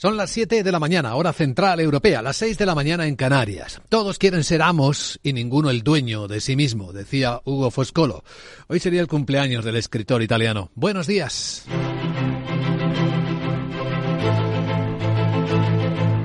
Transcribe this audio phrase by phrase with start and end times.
[0.00, 3.16] Son las 7 de la mañana, hora central europea, las 6 de la mañana en
[3.16, 3.82] Canarias.
[3.90, 8.24] Todos quieren ser amos y ninguno el dueño de sí mismo, decía Hugo Foscolo.
[8.68, 10.70] Hoy sería el cumpleaños del escritor italiano.
[10.74, 11.66] Buenos días.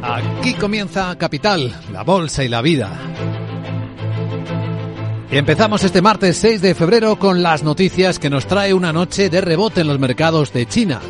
[0.02, 2.98] Aquí comienza Capital, la bolsa y la vida.
[5.30, 9.30] Y empezamos este martes 6 de febrero con las noticias que nos trae una noche
[9.30, 11.02] de rebote en los mercados de China.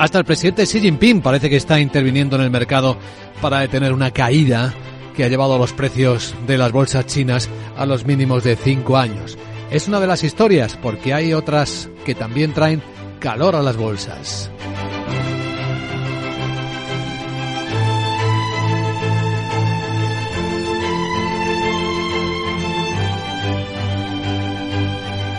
[0.00, 2.96] Hasta el presidente Xi Jinping parece que está interviniendo en el mercado
[3.42, 4.72] para detener una caída
[5.14, 9.36] que ha llevado los precios de las bolsas chinas a los mínimos de cinco años.
[9.70, 12.82] Es una de las historias porque hay otras que también traen
[13.18, 14.50] calor a las bolsas.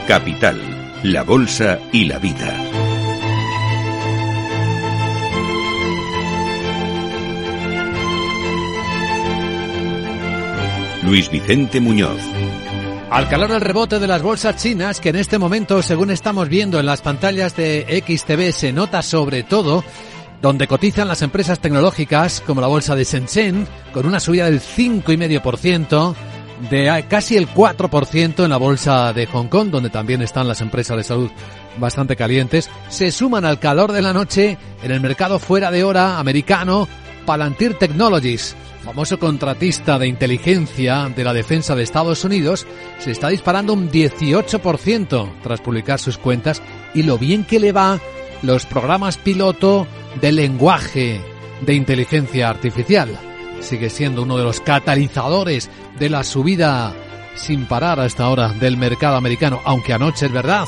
[0.08, 0.62] Capital,
[1.02, 2.81] la Bolsa y la Vida.
[11.04, 12.20] Luis Vicente Muñoz.
[13.10, 16.80] Al calor del rebote de las bolsas chinas, que en este momento, según estamos viendo
[16.80, 19.84] en las pantallas de XTV, se nota sobre todo
[20.42, 26.16] donde cotizan las empresas tecnológicas como la bolsa de Shenzhen, con una subida del 5,5%,
[26.70, 30.98] de casi el 4% en la bolsa de Hong Kong, donde también están las empresas
[30.98, 31.30] de salud
[31.78, 36.20] bastante calientes, se suman al calor de la noche en el mercado fuera de hora
[36.20, 36.88] americano
[37.32, 42.68] Palantir Technologies, famoso contratista de inteligencia de la defensa de Estados Unidos,
[43.00, 46.62] se está disparando un 18% tras publicar sus cuentas
[46.94, 48.02] y lo bien que le va
[48.42, 49.88] los programas piloto
[50.20, 51.22] de lenguaje
[51.62, 53.18] de inteligencia artificial.
[53.62, 56.94] Sigue siendo uno de los catalizadores de la subida
[57.36, 60.68] sin parar hasta ahora del mercado americano, aunque anoche es verdad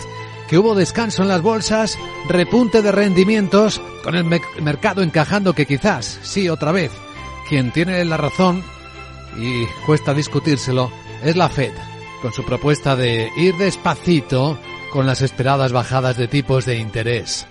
[0.58, 4.26] hubo descanso en las bolsas, repunte de rendimientos, con el
[4.62, 6.92] mercado encajando que quizás, sí, otra vez,
[7.50, 8.64] quien tiene la razón,
[9.38, 10.92] y cuesta discutírselo,
[11.24, 11.74] es la Fed,
[12.22, 14.60] con su propuesta de ir despacito
[14.92, 17.48] con las esperadas bajadas de tipos de interés.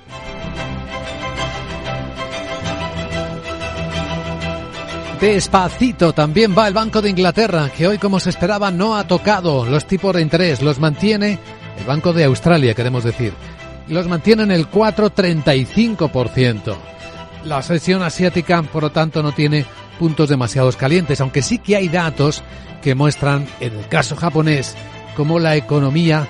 [5.23, 9.65] Despacito también va el Banco de Inglaterra, que hoy como se esperaba no ha tocado
[9.65, 11.39] los tipos de interés, los mantiene
[11.83, 13.33] el Banco de Australia, queremos decir,
[13.89, 16.77] los mantiene en el 4,35%.
[17.45, 19.67] La sesión asiática, por lo tanto, no tiene
[19.99, 22.45] puntos demasiados calientes, aunque sí que hay datos
[22.83, 24.77] que muestran, en el caso japonés,
[25.17, 26.29] cómo la economía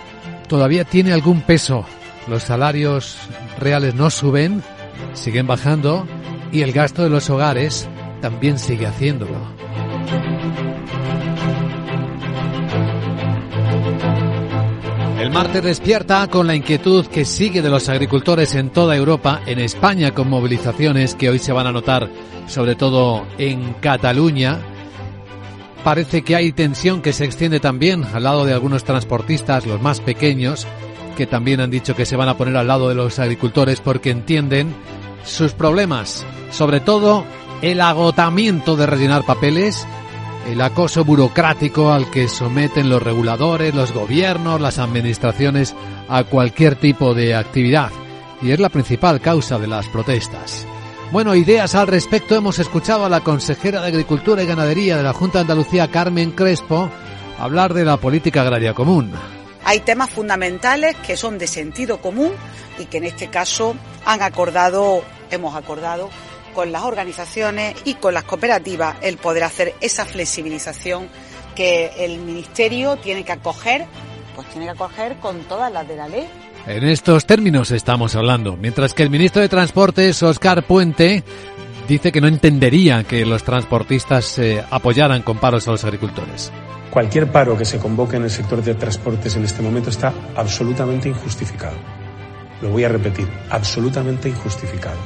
[0.48, 1.84] todavía tiene algún peso.
[2.28, 3.18] Los salarios
[3.58, 4.62] reales no suben,
[5.12, 6.06] siguen bajando
[6.50, 7.90] y el gasto de los hogares
[8.22, 9.61] también sigue haciéndolo.
[15.22, 19.60] El martes despierta con la inquietud que sigue de los agricultores en toda Europa, en
[19.60, 22.10] España con movilizaciones que hoy se van a notar
[22.48, 24.58] sobre todo en Cataluña.
[25.84, 30.00] Parece que hay tensión que se extiende también al lado de algunos transportistas, los más
[30.00, 30.66] pequeños,
[31.16, 34.10] que también han dicho que se van a poner al lado de los agricultores porque
[34.10, 34.74] entienden
[35.24, 37.24] sus problemas, sobre todo
[37.62, 39.86] el agotamiento de rellenar papeles,
[40.46, 45.74] el acoso burocrático al que someten los reguladores, los gobiernos, las administraciones
[46.08, 47.90] a cualquier tipo de actividad.
[48.40, 50.66] Y es la principal causa de las protestas.
[51.12, 55.12] Bueno, ideas al respecto hemos escuchado a la consejera de Agricultura y Ganadería de la
[55.12, 56.90] Junta de Andalucía, Carmen Crespo,
[57.38, 59.12] hablar de la política agraria común.
[59.64, 62.32] Hay temas fundamentales que son de sentido común
[62.78, 66.10] y que en este caso han acordado, hemos acordado
[66.54, 71.08] con las organizaciones y con las cooperativas el poder hacer esa flexibilización
[71.54, 73.86] que el Ministerio tiene que acoger,
[74.34, 76.28] pues tiene que acoger con todas las de la ley.
[76.66, 81.24] En estos términos estamos hablando, mientras que el ministro de Transportes, Oscar Puente,
[81.88, 86.52] dice que no entendería que los transportistas eh, apoyaran con paros a los agricultores.
[86.90, 91.08] Cualquier paro que se convoque en el sector de transportes en este momento está absolutamente
[91.08, 91.76] injustificado.
[92.60, 94.98] Lo voy a repetir, absolutamente injustificado.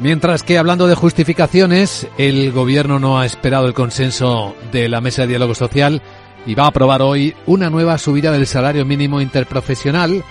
[0.00, 5.22] Mientras que hablando de justificaciones, el gobierno no ha esperado el consenso de la mesa
[5.22, 6.02] de diálogo social
[6.46, 10.22] y va a aprobar hoy una nueva subida del salario mínimo interprofesional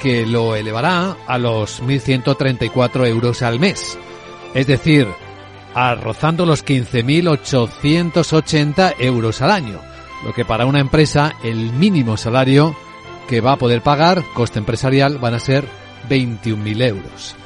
[0.00, 3.96] que lo elevará a los 1.134 euros al mes.
[4.54, 5.06] Es decir,
[5.72, 9.78] a rozando los 15.880 euros al año,
[10.24, 12.74] lo que para una empresa el mínimo salario
[13.28, 15.64] que va a poder pagar, coste empresarial, van a ser
[16.10, 17.36] 21.000 euros.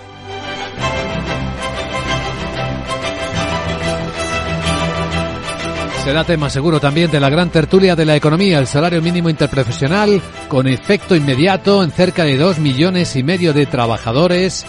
[6.07, 10.23] Será tema seguro también de la gran tertulia de la economía, el salario mínimo interprofesional,
[10.47, 14.65] con efecto inmediato en cerca de dos millones y medio de trabajadores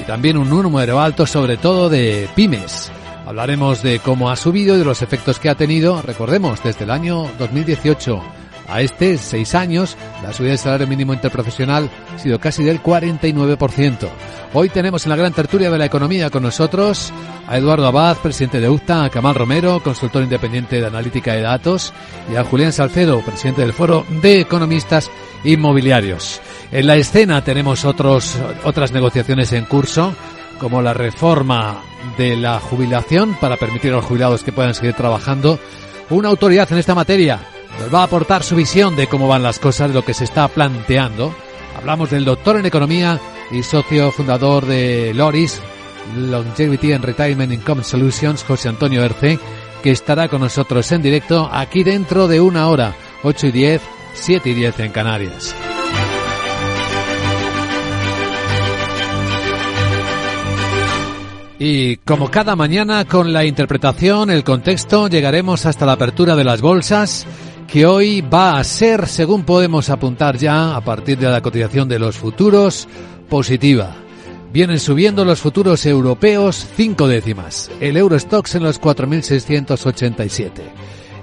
[0.00, 2.90] y también un número alto sobre todo de pymes.
[3.24, 6.90] Hablaremos de cómo ha subido y de los efectos que ha tenido, recordemos, desde el
[6.90, 8.39] año 2018
[8.70, 14.08] a este, seis años, la subida del salario mínimo interprofesional ha sido casi del 49%.
[14.54, 17.12] Hoy tenemos en la gran tertulia de la economía con nosotros
[17.48, 21.92] a Eduardo Abad, presidente de UCTA, a Kamal Romero, consultor independiente de analítica de datos,
[22.32, 25.10] y a Julián Salcedo, presidente del Foro de Economistas
[25.42, 26.40] Inmobiliarios.
[26.70, 30.14] En la escena tenemos otros, otras negociaciones en curso,
[30.60, 31.82] como la reforma
[32.16, 35.58] de la jubilación para permitir a los jubilados que puedan seguir trabajando.
[36.10, 37.40] Una autoridad en esta materia
[37.80, 40.24] nos va a aportar su visión de cómo van las cosas, de lo que se
[40.24, 41.34] está planteando.
[41.78, 43.18] Hablamos del doctor en economía
[43.50, 45.60] y socio fundador de Loris,
[46.14, 49.38] Longevity and Retirement Income Solutions, José Antonio Erce,
[49.82, 53.82] que estará con nosotros en directo aquí dentro de una hora, 8 y 10,
[54.12, 55.56] 7 y 10 en Canarias.
[61.58, 66.62] Y como cada mañana con la interpretación, el contexto, llegaremos hasta la apertura de las
[66.62, 67.26] bolsas,
[67.70, 72.00] que hoy va a ser, según podemos apuntar ya, a partir de la cotización de
[72.00, 72.88] los futuros,
[73.28, 73.94] positiva.
[74.52, 77.70] Vienen subiendo los futuros europeos cinco décimas.
[77.80, 80.50] El Eurostox en los 4.687.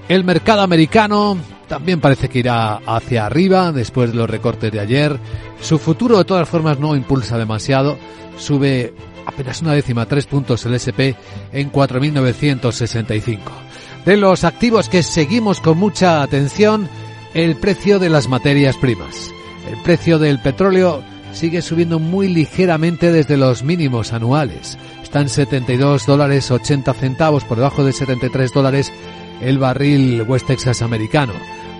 [0.07, 5.19] El mercado americano también parece que irá hacia arriba después de los recortes de ayer.
[5.61, 7.97] Su futuro de todas formas no impulsa demasiado.
[8.37, 8.93] Sube
[9.25, 11.11] apenas una décima, tres puntos el SP
[11.51, 13.66] en 4.965.
[14.07, 16.87] De los activos que seguimos con mucha atención,
[17.33, 19.33] el precio de las materias primas.
[19.69, 24.77] El precio del petróleo sigue subiendo muy ligeramente desde los mínimos anuales.
[25.03, 28.93] Están 72 dólares 80 centavos por debajo de 73 dólares
[29.41, 31.33] el barril West Texas americano.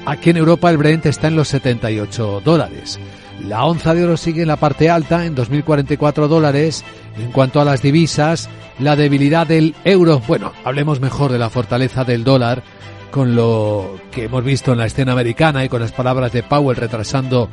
[0.06, 3.00] Aquí en Europa el Brent está en los 78 dólares.
[3.42, 6.84] La onza de oro sigue en la parte alta, en 2.044 dólares.
[7.20, 8.50] En cuanto a las divisas,
[8.80, 12.64] la debilidad del euro, bueno, hablemos mejor de la fortaleza del dólar,
[13.12, 16.78] con lo que hemos visto en la escena americana y con las palabras de Powell
[16.78, 17.50] retrasando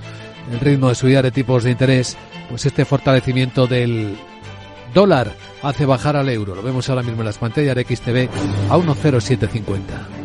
[0.53, 2.17] el ritmo de subida de tipos de interés,
[2.51, 4.17] pues este fortalecimiento del
[4.93, 5.33] dólar
[5.63, 6.55] hace bajar al euro.
[6.55, 8.29] Lo vemos ahora mismo en las pantallas de XTV
[8.71, 10.24] a 1,0750.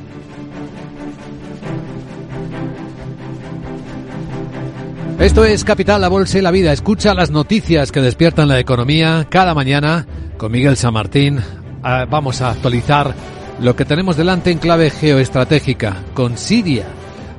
[5.20, 6.72] Esto es Capital, la Bolsa y la Vida.
[6.72, 10.08] Escucha las noticias que despiertan la economía cada mañana
[10.38, 11.42] con Miguel San Martín.
[11.84, 13.14] Ah, vamos a actualizar
[13.60, 16.86] lo que tenemos delante en clave geoestratégica con Siria,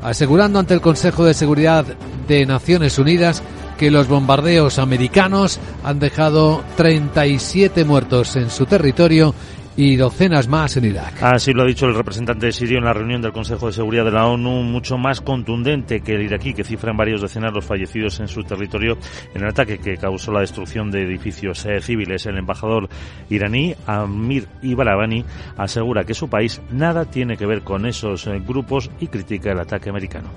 [0.03, 1.87] asegurando ante el Consejo de Seguridad
[2.29, 3.43] de Naciones Unidas
[3.79, 9.35] que los bombardeos americanos han dejado 37 muertos en su territorio
[9.81, 11.23] y docenas más en Irak.
[11.23, 14.11] Así lo ha dicho el representante sirio en la reunión del Consejo de Seguridad de
[14.11, 18.21] la ONU, mucho más contundente que el iraquí, que cifra en varios decenas los fallecidos
[18.21, 18.99] en su territorio
[19.35, 22.27] en el ataque que causó la destrucción de edificios eh, civiles.
[22.27, 22.91] El embajador
[23.31, 25.25] iraní, Amir Ibarabani,
[25.56, 29.61] asegura que su país nada tiene que ver con esos eh, grupos y critica el
[29.61, 30.29] ataque americano.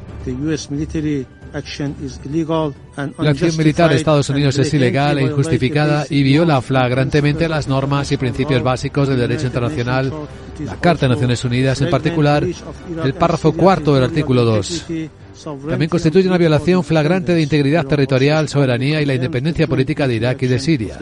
[3.20, 8.12] La acción militar de Estados Unidos es ilegal e injustificada y viola flagrantemente las normas
[8.12, 10.14] y principios básicos del derecho internacional,
[10.64, 12.44] la Carta de Naciones Unidas, en particular
[13.04, 14.86] el párrafo cuarto del artículo 2.
[15.44, 20.42] También constituye una violación flagrante de integridad territorial, soberanía y la independencia política de Irak
[20.44, 20.98] y de Siria.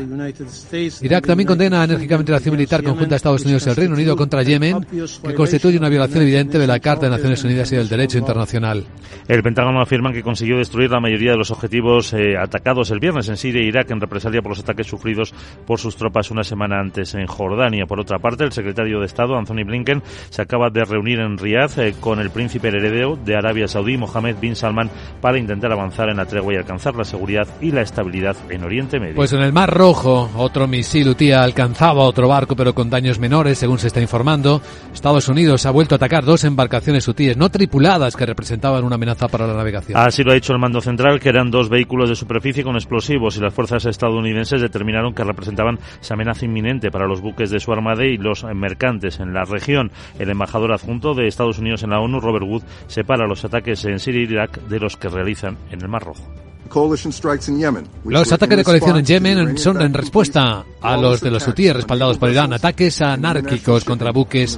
[1.01, 4.15] Irak también condena enérgicamente la acción militar conjunta de Estados Unidos y el Reino Unido
[4.15, 7.89] contra Yemen, que constituye una violación evidente de la Carta de Naciones Unidas y del
[7.89, 8.85] derecho internacional.
[9.27, 13.27] El Pentágono afirma que consiguió destruir la mayoría de los objetivos eh, atacados el viernes
[13.29, 15.33] en Siria e Irak en represalia por los ataques sufridos
[15.65, 17.85] por sus tropas una semana antes en Jordania.
[17.85, 21.79] Por otra parte, el secretario de Estado, Anthony Blinken, se acaba de reunir en Riyadh
[21.79, 26.17] eh, con el príncipe heredero de Arabia Saudí, Mohammed bin Salman para intentar avanzar en
[26.17, 29.15] la tregua y alcanzar la seguridad y la estabilidad en Oriente Medio.
[29.15, 33.57] Pues en el Mar Rojo, otro misil UTI alcanzaba otro barco, pero con daños menores,
[33.57, 34.61] según se está informando.
[34.93, 39.27] Estados Unidos ha vuelto a atacar dos embarcaciones UTIs no tripuladas que representaban una amenaza
[39.27, 39.97] para la navegación.
[39.97, 43.37] Así lo ha dicho el mando central, que eran dos vehículos de superficie con explosivos
[43.37, 47.71] y las fuerzas estadounidenses determinaron que representaban esa amenaza inminente para los buques de su
[47.71, 49.91] armada y los mercantes en la región.
[50.19, 53.99] El embajador adjunto de Estados Unidos en la ONU, Robert Wood, separa los ataques en
[54.11, 56.23] Siria Irak de los que realizan en el Mar Rojo.
[58.05, 62.17] Los ataques de coalición en Yemen son en respuesta a los de los hutíes respaldados
[62.17, 64.57] por Irán, ataques anárquicos contra buques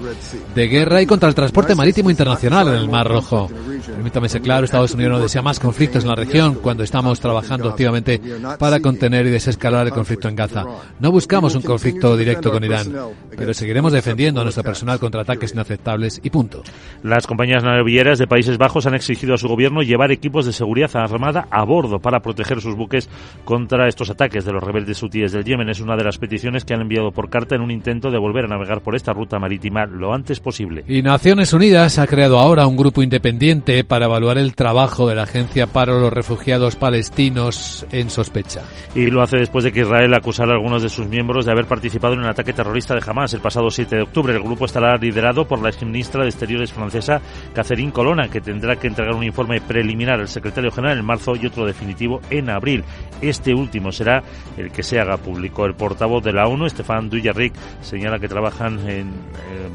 [0.54, 3.50] de guerra y contra el transporte marítimo internacional en el Mar Rojo.
[3.86, 7.70] Permítame ser claro, Estados Unidos no desea más conflictos en la región cuando estamos trabajando
[7.70, 8.22] activamente
[8.60, 10.66] para contener y desescalar el conflicto en Gaza.
[11.00, 12.94] No buscamos un conflicto directo con Irán,
[13.36, 16.64] pero seguiremos defendiendo a nuestro personal contra ataques inaceptables y punto.
[17.04, 20.92] Las compañías navieras de Países Bajos han exigido a su gobierno llevar equipos de seguridad
[20.96, 23.10] armada a bordo para proteger sus buques
[23.46, 25.70] contra estos ataques de los rebeldes hutíes del Yemen.
[25.70, 28.46] Es una de las peticiones que han enviado por carta en un intento de volver
[28.46, 30.84] a navegar por esta ruta marítima lo antes posible.
[30.88, 35.24] Y Naciones Unidas ha creado ahora un grupo independiente para evaluar el trabajo de la
[35.24, 38.62] Agencia para los Refugiados Palestinos en sospecha.
[38.94, 41.66] Y lo hace después de que Israel acusara a algunos de sus miembros de haber
[41.66, 44.36] participado en un ataque terrorista de Hamas el pasado 7 de octubre.
[44.36, 47.20] El grupo estará liderado por la exministra de Exteriores francesa
[47.56, 51.48] Catherine Colonna, que tendrá que entregar un informe preliminar al secretario general en marzo y
[51.48, 52.84] otro definitivo en abril.
[53.22, 54.22] Este último será
[54.58, 55.66] el que se haga público.
[55.66, 59.12] El portavoz de la ONU, Stefan Dujarric, señala que trabajan en,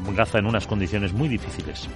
[0.05, 1.89] en Gaza en unas condiciones muy difíciles.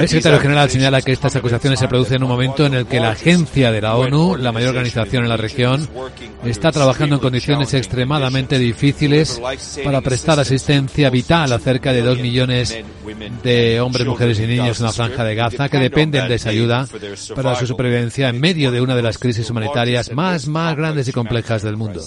[0.00, 3.00] El secretario general señala que estas acusaciones se producen en un momento en el que
[3.00, 5.88] la agencia de la ONU, la mayor organización en la región,
[6.44, 9.40] está trabajando en condiciones extremadamente difíciles
[9.82, 12.76] para prestar asistencia vital a cerca de dos millones
[13.42, 16.86] de hombres, mujeres y niños en la franja de Gaza que dependen de esa ayuda
[17.34, 21.12] para su supervivencia en medio de una de las crisis humanitarias más, más grandes y
[21.12, 22.02] complejas del mundo.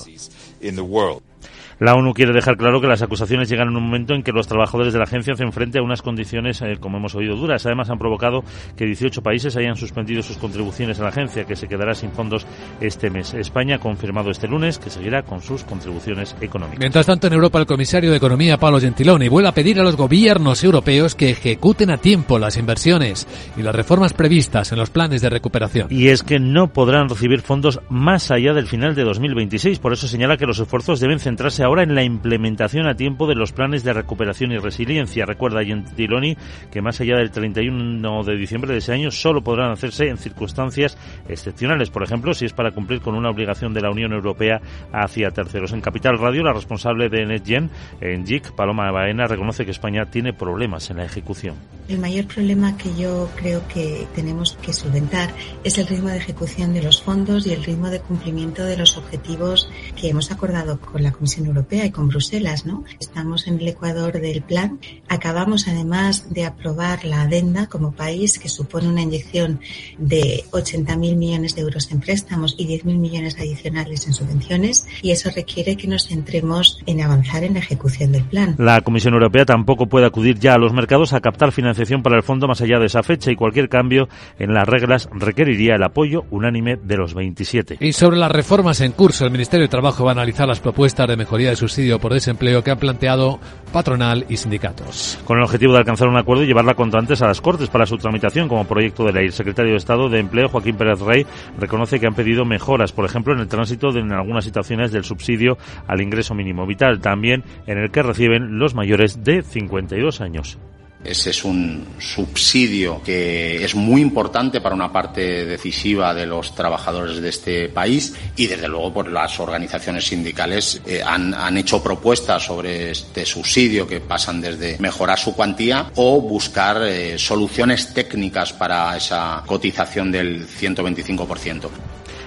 [1.79, 4.47] La ONU quiere dejar claro que las acusaciones llegan en un momento en que los
[4.47, 7.67] trabajadores de la agencia hacen frente a unas condiciones, eh, como hemos oído, duras.
[7.67, 8.43] Además, han provocado
[8.75, 12.47] que 18 países hayan suspendido sus contribuciones a la agencia, que se quedará sin fondos
[12.81, 13.35] este mes.
[13.35, 16.79] España ha confirmado este lunes que seguirá con sus contribuciones económicas.
[16.79, 19.95] Mientras tanto, en Europa, el comisario de Economía, Paolo Gentiloni, vuelve a pedir a los
[19.95, 25.21] gobiernos europeos que ejecuten a tiempo las inversiones y las reformas previstas en los planes
[25.21, 25.89] de recuperación.
[25.91, 29.77] Y es que no podrán recibir fondos más allá del final de 2026.
[29.77, 33.35] Por eso señala que los esfuerzos deben centrarse ahora en la implementación a tiempo de
[33.35, 35.25] los planes de recuperación y resiliencia.
[35.25, 36.37] Recuerda Gentiloni
[36.71, 40.97] que más allá del 31 de diciembre de ese año solo podrán hacerse en circunstancias
[41.27, 44.61] excepcionales, por ejemplo, si es para cumplir con una obligación de la Unión Europea
[44.93, 45.73] hacia terceros.
[45.73, 47.69] En Capital Radio, la responsable de NetGen,
[47.99, 51.55] en JIC, Paloma Baena, reconoce que España tiene problemas en la ejecución.
[51.89, 55.33] El mayor problema que yo creo que tenemos que solventar
[55.65, 58.97] es el ritmo de ejecución de los fondos y el ritmo de cumplimiento de los
[58.97, 59.69] objetivos
[59.99, 62.83] que hemos acordado con la Comisión Europea y con Bruselas, ¿no?
[62.99, 64.79] Estamos en el ecuador del plan.
[65.09, 69.59] Acabamos además de aprobar la adenda como país que supone una inyección
[69.97, 75.29] de 80.000 millones de euros en préstamos y 10.000 millones adicionales en subvenciones y eso
[75.35, 78.55] requiere que nos centremos en avanzar en la ejecución del plan.
[78.57, 82.23] La Comisión Europea tampoco puede acudir ya a los mercados a captar financiación para el
[82.23, 84.07] fondo más allá de esa fecha y cualquier cambio
[84.39, 87.77] en las reglas requeriría el apoyo unánime de los 27.
[87.79, 91.07] Y sobre las reformas en curso, el Ministerio de Trabajo va a analizar las propuestas
[91.07, 93.39] de mejoría de subsidios por desempleo que han planteado
[93.71, 95.19] patronal y sindicatos.
[95.25, 97.85] Con el objetivo de alcanzar un acuerdo y llevarla cuanto antes a las Cortes para
[97.85, 99.25] su tramitación como proyecto de ley.
[99.25, 101.25] El secretario de Estado de Empleo, Joaquín Pérez Rey,
[101.59, 105.03] reconoce que han pedido mejoras, por ejemplo, en el tránsito de, en algunas situaciones del
[105.03, 110.57] subsidio al ingreso mínimo vital, también en el que reciben los mayores de 52 años.
[111.03, 117.21] Ese es un subsidio que es muy importante para una parte decisiva de los trabajadores
[117.21, 122.43] de este país y desde luego por las organizaciones sindicales eh, han, han, hecho propuestas
[122.45, 128.97] sobre este subsidio que pasan desde mejorar su cuantía o buscar eh, soluciones técnicas para
[128.97, 131.69] esa cotización del 125%.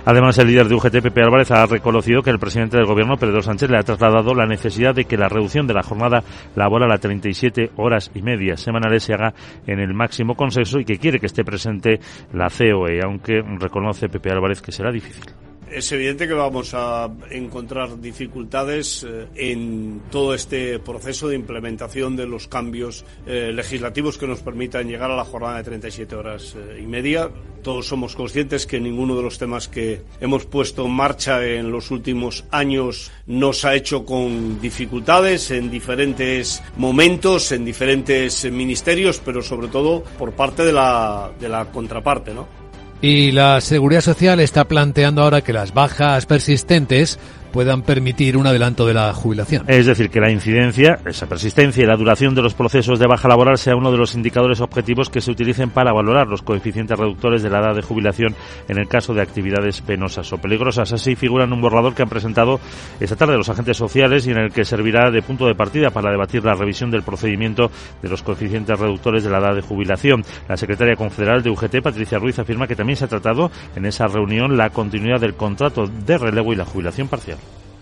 [0.04, 3.42] Además, el líder de UGT, Pepe Álvarez, ha reconocido que el presidente del gobierno, Pedro
[3.42, 6.22] Sánchez, le ha trasladado la necesidad de que la reducción de la jornada
[6.56, 9.34] laboral a 37 horas y media semanales se haga
[9.66, 12.00] en el máximo consenso y que quiere que esté presente
[12.32, 18.00] la COE, aunque reconoce Pepe Álvarez que será difícil es evidente que vamos a encontrar
[18.00, 24.40] dificultades eh, en todo este proceso de implementación de los cambios eh, legislativos que nos
[24.40, 27.30] permitan llegar a la jornada de 37 horas eh, y media.
[27.62, 31.90] Todos somos conscientes que ninguno de los temas que hemos puesto en marcha en los
[31.90, 39.68] últimos años nos ha hecho con dificultades en diferentes momentos, en diferentes ministerios, pero sobre
[39.68, 42.59] todo por parte de la, de la contraparte, ¿no?
[43.02, 47.18] Y la Seguridad Social está planteando ahora que las bajas persistentes
[47.52, 49.64] puedan permitir un adelanto de la jubilación.
[49.68, 53.28] Es decir, que la incidencia, esa persistencia y la duración de los procesos de baja
[53.28, 57.42] laboral sea uno de los indicadores objetivos que se utilicen para valorar los coeficientes reductores
[57.42, 58.34] de la edad de jubilación
[58.68, 60.92] en el caso de actividades penosas o peligrosas.
[60.92, 62.60] Así figura en un borrador que han presentado
[63.00, 66.10] esta tarde los agentes sociales y en el que servirá de punto de partida para
[66.10, 67.70] debatir la revisión del procedimiento
[68.02, 70.24] de los coeficientes reductores de la edad de jubilación.
[70.48, 74.06] La secretaria confederal de UGT, Patricia Ruiz, afirma que también se ha tratado en esa
[74.06, 77.39] reunión la continuidad del contrato de relevo y la jubilación parcial.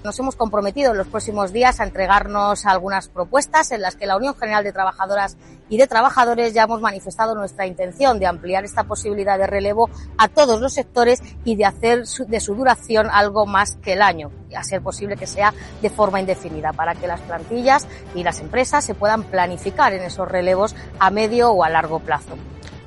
[0.09, 4.17] Nos hemos comprometido en los próximos días a entregarnos algunas propuestas en las que la
[4.17, 5.37] Unión General de Trabajadoras
[5.69, 10.29] y de Trabajadores ya hemos manifestado nuestra intención de ampliar esta posibilidad de relevo a
[10.29, 14.65] todos los sectores y de hacer de su duración algo más que el año, a
[14.65, 18.95] ser posible que sea de forma indefinida, para que las plantillas y las empresas se
[18.95, 22.39] puedan planificar en esos relevos a medio o a largo plazo.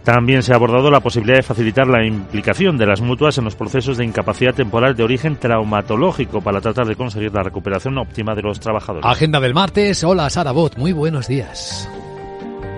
[0.03, 3.55] También se ha abordado la posibilidad de facilitar la implicación de las mutuas en los
[3.55, 8.41] procesos de incapacidad temporal de origen traumatológico para tratar de conseguir la recuperación óptima de
[8.41, 9.05] los trabajadores.
[9.05, 10.03] Agenda del martes.
[10.03, 10.77] Hola, Sara Bot.
[10.77, 11.87] Muy buenos días.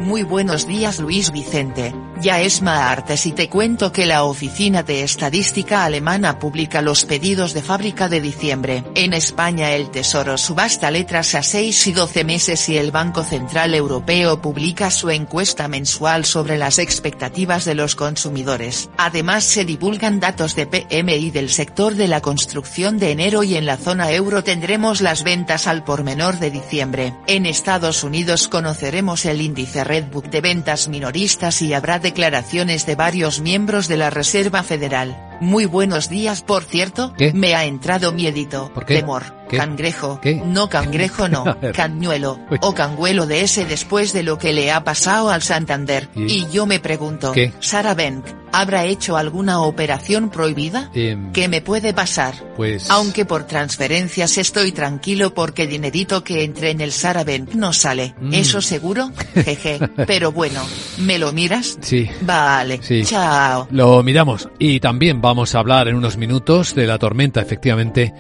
[0.04, 5.04] Muy buenos días Luis Vicente, ya es martes y te cuento que la Oficina de
[5.04, 8.84] Estadística Alemana publica los pedidos de fábrica de diciembre.
[8.96, 13.74] En España el Tesoro subasta letras a 6 y 12 meses y el Banco Central
[13.74, 18.90] Europeo publica su encuesta mensual sobre las expectativas de los consumidores.
[18.98, 23.66] Además se divulgan datos de PMI del sector de la construcción de enero y en
[23.66, 27.16] la zona euro tendremos las ventas al por menor de diciembre.
[27.28, 32.94] En Estados Unidos conoceremos el índice Red Book de ventas minoristas y habrá declaraciones de
[32.94, 35.33] varios miembros de la Reserva Federal.
[35.44, 37.14] Muy buenos días, por cierto.
[37.34, 38.72] Me ha entrado miedito.
[38.74, 38.96] ¿Por qué?
[38.96, 39.44] Temor.
[39.58, 40.20] Cangrejo.
[40.46, 41.44] No cangrejo no.
[41.76, 42.40] Cañuelo.
[42.62, 46.10] O canguelo de ese después de lo que le ha pasado al Santander.
[46.16, 46.48] ¿Y?
[46.52, 47.32] yo me pregunto.
[47.32, 47.52] ¿Qué?
[47.60, 50.90] Sara Benk, ¿habrá hecho alguna operación prohibida?
[50.94, 52.34] Em, ¿Qué me puede pasar?
[52.56, 52.90] Pues...
[52.90, 58.16] Aunque por transferencias estoy tranquilo porque dinerito que entre en el Sara Benk no sale.
[58.20, 58.34] Mm.
[58.34, 59.12] ¿Eso seguro?
[59.34, 59.80] Jeje.
[60.08, 60.62] Pero bueno,
[61.00, 61.78] ¿me lo miras?
[61.82, 62.10] Sí.
[62.22, 62.80] Vale.
[62.82, 63.04] Sí.
[63.06, 63.68] Chao.
[63.72, 64.50] Lo miramos.
[64.60, 68.14] Y también vamos a hablar en unos minutos de la tormenta, efectivamente,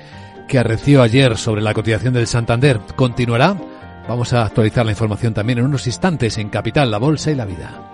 [0.47, 2.79] que arreció ayer sobre la cotización del Santander.
[2.95, 3.55] ¿Continuará?
[4.07, 7.45] Vamos a actualizar la información también en unos instantes en Capital, la Bolsa y la
[7.45, 7.89] Vida.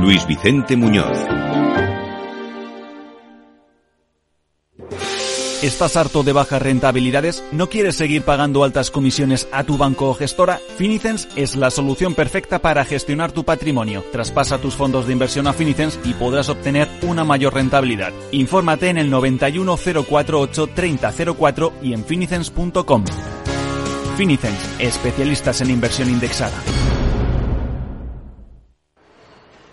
[0.00, 1.49] Luis Vicente Muñoz.
[5.62, 7.44] ¿Estás harto de bajas rentabilidades?
[7.52, 10.58] ¿No quieres seguir pagando altas comisiones a tu banco o gestora?
[10.78, 14.02] Finicens es la solución perfecta para gestionar tu patrimonio.
[14.10, 18.10] Traspasa tus fondos de inversión a Finicens y podrás obtener una mayor rentabilidad.
[18.32, 19.76] Infórmate en el 91
[20.08, 23.04] 048 3004 y en finicens.com.
[24.16, 26.56] Finicens, especialistas en inversión indexada.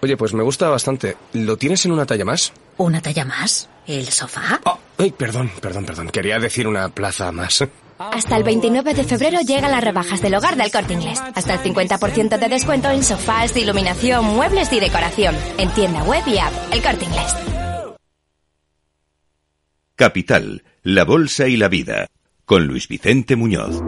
[0.02, 1.16] Oye, pues me gusta bastante.
[1.32, 2.52] ¿Lo tienes en una talla más?
[2.76, 3.70] ¿Una talla más?
[3.88, 4.60] ¿El sofá?
[4.66, 6.10] Oh, ay, perdón, perdón, perdón.
[6.10, 7.68] Quería decir una plaza más.
[8.00, 11.20] Hasta el 29 de febrero llegan las rebajas del hogar del Corte Inglés.
[11.36, 15.36] Hasta el 50% de descuento en sofás, iluminación, muebles y decoración.
[15.58, 16.54] En tienda web y app.
[16.72, 17.36] El Corte Inglés.
[19.96, 22.08] Capital, la Bolsa y la Vida.
[22.46, 23.82] Con Luis Vicente Muñoz.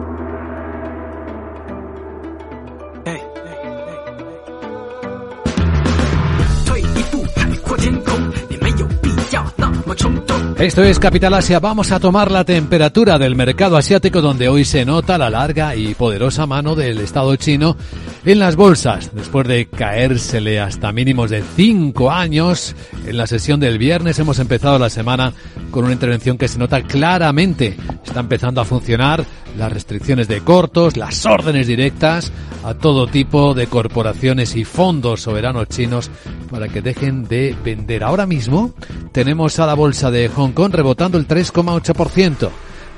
[10.60, 11.58] Esto es Capital Asia.
[11.58, 15.94] Vamos a tomar la temperatura del mercado asiático donde hoy se nota la larga y
[15.94, 17.78] poderosa mano del Estado chino
[18.26, 19.10] en las bolsas.
[19.14, 24.78] Después de caérsele hasta mínimos de cinco años, en la sesión del viernes hemos empezado
[24.78, 25.32] la semana
[25.70, 27.78] con una intervención que se nota claramente.
[28.04, 29.24] Está empezando a funcionar
[29.56, 32.32] las restricciones de cortos, las órdenes directas
[32.64, 36.10] a todo tipo de corporaciones y fondos soberanos chinos
[36.50, 38.04] para que dejen de vender.
[38.04, 38.74] Ahora mismo
[39.12, 42.50] tenemos a la bolsa de Hong Rebotando el 3,8%.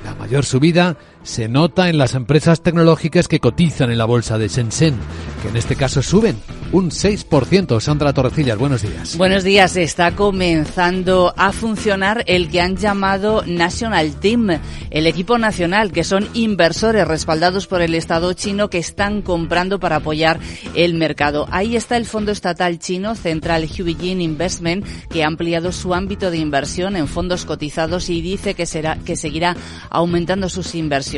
[0.03, 4.49] La mayor subida se nota en las empresas tecnológicas que cotizan en la bolsa de
[4.49, 4.95] Shenzhen,
[5.41, 6.37] que en este caso suben
[6.71, 7.79] un 6%.
[7.79, 9.17] Sandra Torrecillas, buenos días.
[9.17, 9.77] Buenos días.
[9.77, 14.59] Está comenzando a funcionar el que han llamado National Team,
[14.89, 19.97] el equipo nacional, que son inversores respaldados por el Estado chino que están comprando para
[19.97, 20.39] apoyar
[20.75, 21.47] el mercado.
[21.51, 26.37] Ahí está el fondo estatal chino Central Huijin Investment, que ha ampliado su ámbito de
[26.37, 29.55] inversión en fondos cotizados y dice que será que seguirá
[29.89, 31.12] aumentando sus inversiones.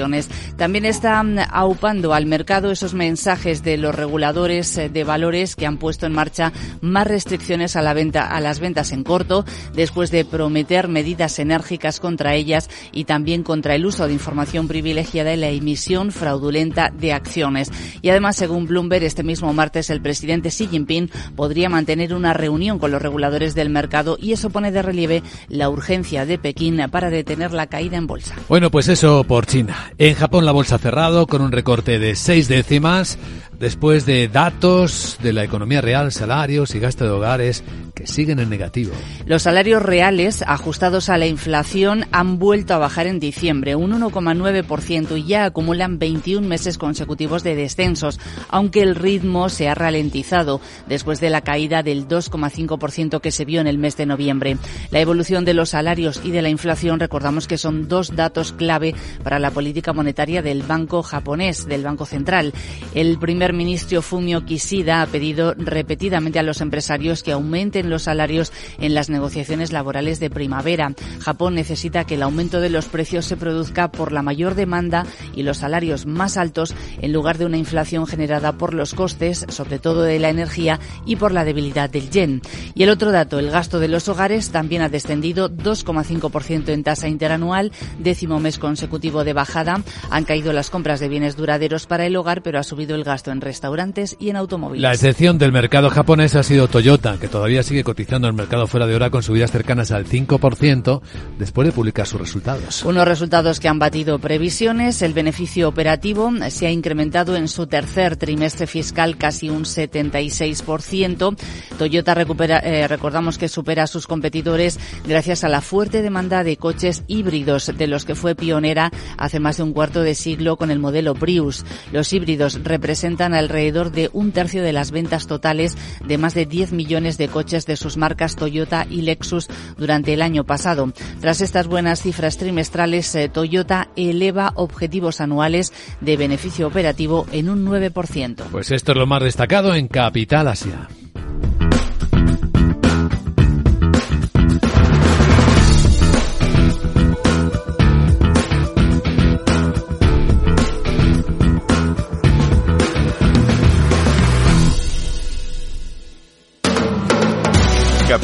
[0.57, 6.05] También está aupando al mercado esos mensajes de los reguladores de valores que han puesto
[6.05, 10.87] en marcha más restricciones a la venta, a las ventas en corto, después de prometer
[10.87, 16.11] medidas enérgicas contra ellas y también contra el uso de información privilegiada y la emisión
[16.11, 17.71] fraudulenta de acciones.
[18.01, 22.79] Y además, según Bloomberg, este mismo martes el presidente Xi Jinping podría mantener una reunión
[22.79, 27.09] con los reguladores del mercado y eso pone de relieve la urgencia de Pekín para
[27.09, 28.35] detener la caída en bolsa.
[28.49, 29.84] Bueno, pues eso por China.
[29.97, 33.17] En Japón la bolsa ha cerrado con un recorte de seis décimas
[33.59, 38.49] después de datos de la economía real, salarios y gasto de hogares que siguen en
[38.49, 38.91] negativo.
[39.25, 45.17] Los salarios reales ajustados a la inflación han vuelto a bajar en diciembre, un 1,9%
[45.17, 48.19] y ya acumulan 21 meses consecutivos de descensos,
[48.49, 53.61] aunque el ritmo se ha ralentizado después de la caída del 2,5% que se vio
[53.61, 54.57] en el mes de noviembre.
[54.91, 58.93] La evolución de los salarios y de la inflación recordamos que son dos datos clave
[59.23, 62.53] para la política monetaria del Banco japonés, del Banco Central.
[62.93, 68.51] El primer ministro Fumio Kishida ha pedido repetidamente a los empresarios que aumenten los salarios
[68.79, 70.93] en las negociaciones laborales de primavera.
[71.19, 75.43] Japón necesita que el aumento de los precios se produzca por la mayor demanda y
[75.43, 80.03] los salarios más altos en lugar de una inflación generada por los costes, sobre todo
[80.03, 82.41] de la energía y por la debilidad del yen.
[82.73, 87.07] Y el otro dato, el gasto de los hogares también ha descendido 2,5% en tasa
[87.07, 89.64] interanual, décimo mes consecutivo de bajada.
[90.09, 93.31] Han caído las compras de bienes duraderos para el hogar, pero ha subido el gasto
[93.31, 94.81] en restaurantes y en automóviles.
[94.81, 98.67] La excepción del mercado japonés ha sido Toyota, que todavía sigue cotizando en el mercado
[98.67, 101.01] fuera de hora con subidas cercanas al 5%
[101.37, 102.83] después de publicar sus resultados.
[102.83, 105.01] Unos resultados que han batido previsiones.
[105.01, 111.35] El beneficio operativo se ha incrementado en su tercer trimestre fiscal casi un 76%.
[111.77, 116.57] Toyota recupera, eh, recordamos que supera a sus competidores gracias a la fuerte demanda de
[116.57, 120.71] coches híbridos, de los que fue pionera hace más de un cuarto de siglo con
[120.71, 121.65] el modelo Prius.
[121.91, 126.71] Los híbridos representan alrededor de un tercio de las ventas totales de más de 10
[126.71, 130.91] millones de coches de sus marcas Toyota y Lexus durante el año pasado.
[131.21, 137.65] Tras estas buenas cifras trimestrales, eh, Toyota eleva objetivos anuales de beneficio operativo en un
[137.65, 138.43] 9%.
[138.51, 140.87] Pues esto es lo más destacado en Capital Asia.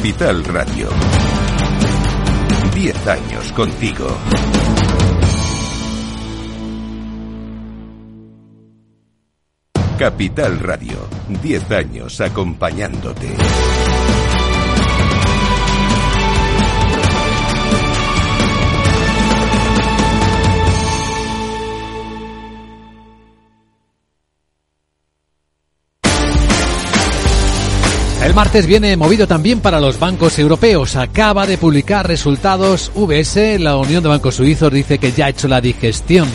[0.02, 0.88] Capital Radio.
[2.74, 4.08] Diez años contigo.
[9.96, 11.08] Capital Radio.
[11.40, 13.28] Diez años acompañándote.
[28.24, 30.94] El martes viene movido también para los bancos europeos.
[30.94, 33.58] Acaba de publicar resultados VS.
[33.58, 36.28] La Unión de Bancos Suizos dice que ya ha hecho la digestión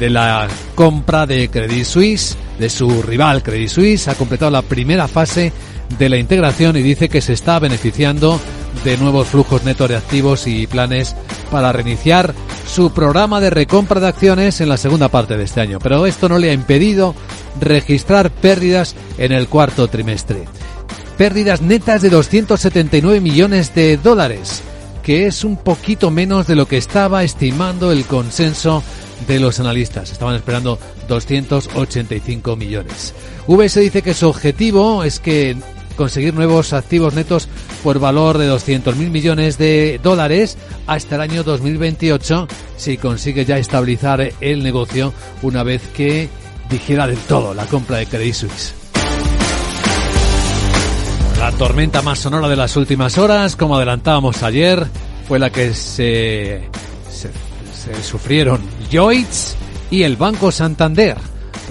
[0.00, 4.08] de la compra de Credit Suisse, de su rival Credit Suisse.
[4.08, 5.52] Ha completado la primera fase
[5.98, 8.40] de la integración y dice que se está beneficiando
[8.82, 11.14] de nuevos flujos netos de activos y planes
[11.50, 12.34] para reiniciar
[12.66, 15.78] su programa de recompra de acciones en la segunda parte de este año.
[15.78, 17.14] Pero esto no le ha impedido
[17.60, 20.46] registrar pérdidas en el cuarto trimestre
[21.18, 24.62] pérdidas netas de 279 millones de dólares,
[25.02, 28.84] que es un poquito menos de lo que estaba estimando el consenso
[29.26, 30.12] de los analistas.
[30.12, 30.78] Estaban esperando
[31.08, 33.14] 285 millones.
[33.48, 35.56] VS dice que su objetivo es que
[35.96, 37.48] conseguir nuevos activos netos
[37.82, 43.58] por valor de 200 mil millones de dólares hasta el año 2028 si consigue ya
[43.58, 46.28] estabilizar el negocio una vez que
[46.70, 48.77] digiera del todo la compra de Credit Suisse.
[51.50, 54.86] La tormenta más sonora de las últimas horas, como adelantábamos ayer,
[55.26, 56.68] fue la que se,
[58.02, 59.56] sufrieron Lloyds
[59.90, 61.16] y el Banco Santander,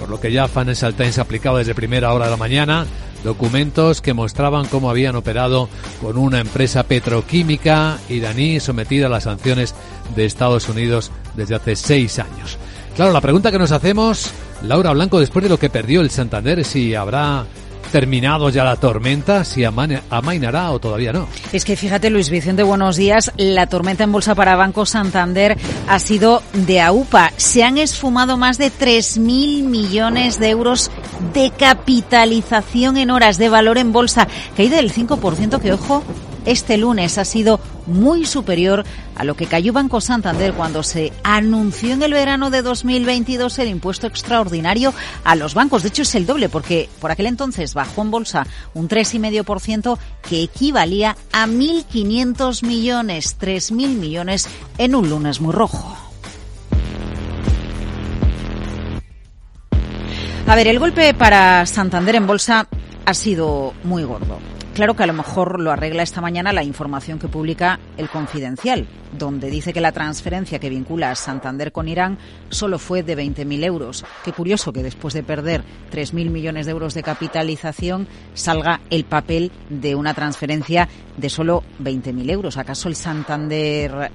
[0.00, 2.86] por lo que ya Financial Times aplicaba desde primera hora de la mañana
[3.22, 5.68] documentos que mostraban cómo habían operado
[6.02, 9.76] con una empresa petroquímica iraní sometida a las sanciones
[10.16, 12.58] de Estados Unidos desde hace seis años.
[12.96, 16.64] Claro, la pregunta que nos hacemos, Laura Blanco, después de lo que perdió el Santander,
[16.64, 17.46] si habrá
[17.88, 21.28] terminado ya la tormenta, si amainará o todavía no.
[21.52, 23.32] Es que fíjate, Luis Vicente, buenos días.
[23.36, 25.56] La tormenta en bolsa para Banco Santander
[25.88, 27.32] ha sido de AUPA.
[27.36, 30.90] Se han esfumado más de 3.000 millones de euros
[31.34, 34.28] de capitalización en horas de valor en bolsa.
[34.56, 36.02] Caída del 5%, que ojo,
[36.48, 38.84] este lunes ha sido muy superior
[39.14, 43.68] a lo que cayó Banco Santander cuando se anunció en el verano de 2022 el
[43.68, 45.82] impuesto extraordinario a los bancos.
[45.82, 50.42] De hecho, es el doble porque por aquel entonces bajó en bolsa un 3,5% que
[50.42, 55.96] equivalía a 1.500 millones, 3.000 millones en un lunes muy rojo.
[60.46, 62.66] A ver, el golpe para Santander en bolsa
[63.04, 64.38] ha sido muy gordo.
[64.78, 68.86] Claro que a lo mejor lo arregla esta mañana la información que publica el Confidencial,
[69.18, 72.16] donde dice que la transferencia que vincula a Santander con Irán
[72.48, 74.04] solo fue de 20.000 euros.
[74.24, 79.50] Qué curioso que después de perder 3.000 millones de euros de capitalización salga el papel
[79.68, 82.56] de una transferencia de solo 20.000 euros.
[82.56, 84.12] ¿Acaso el Santander,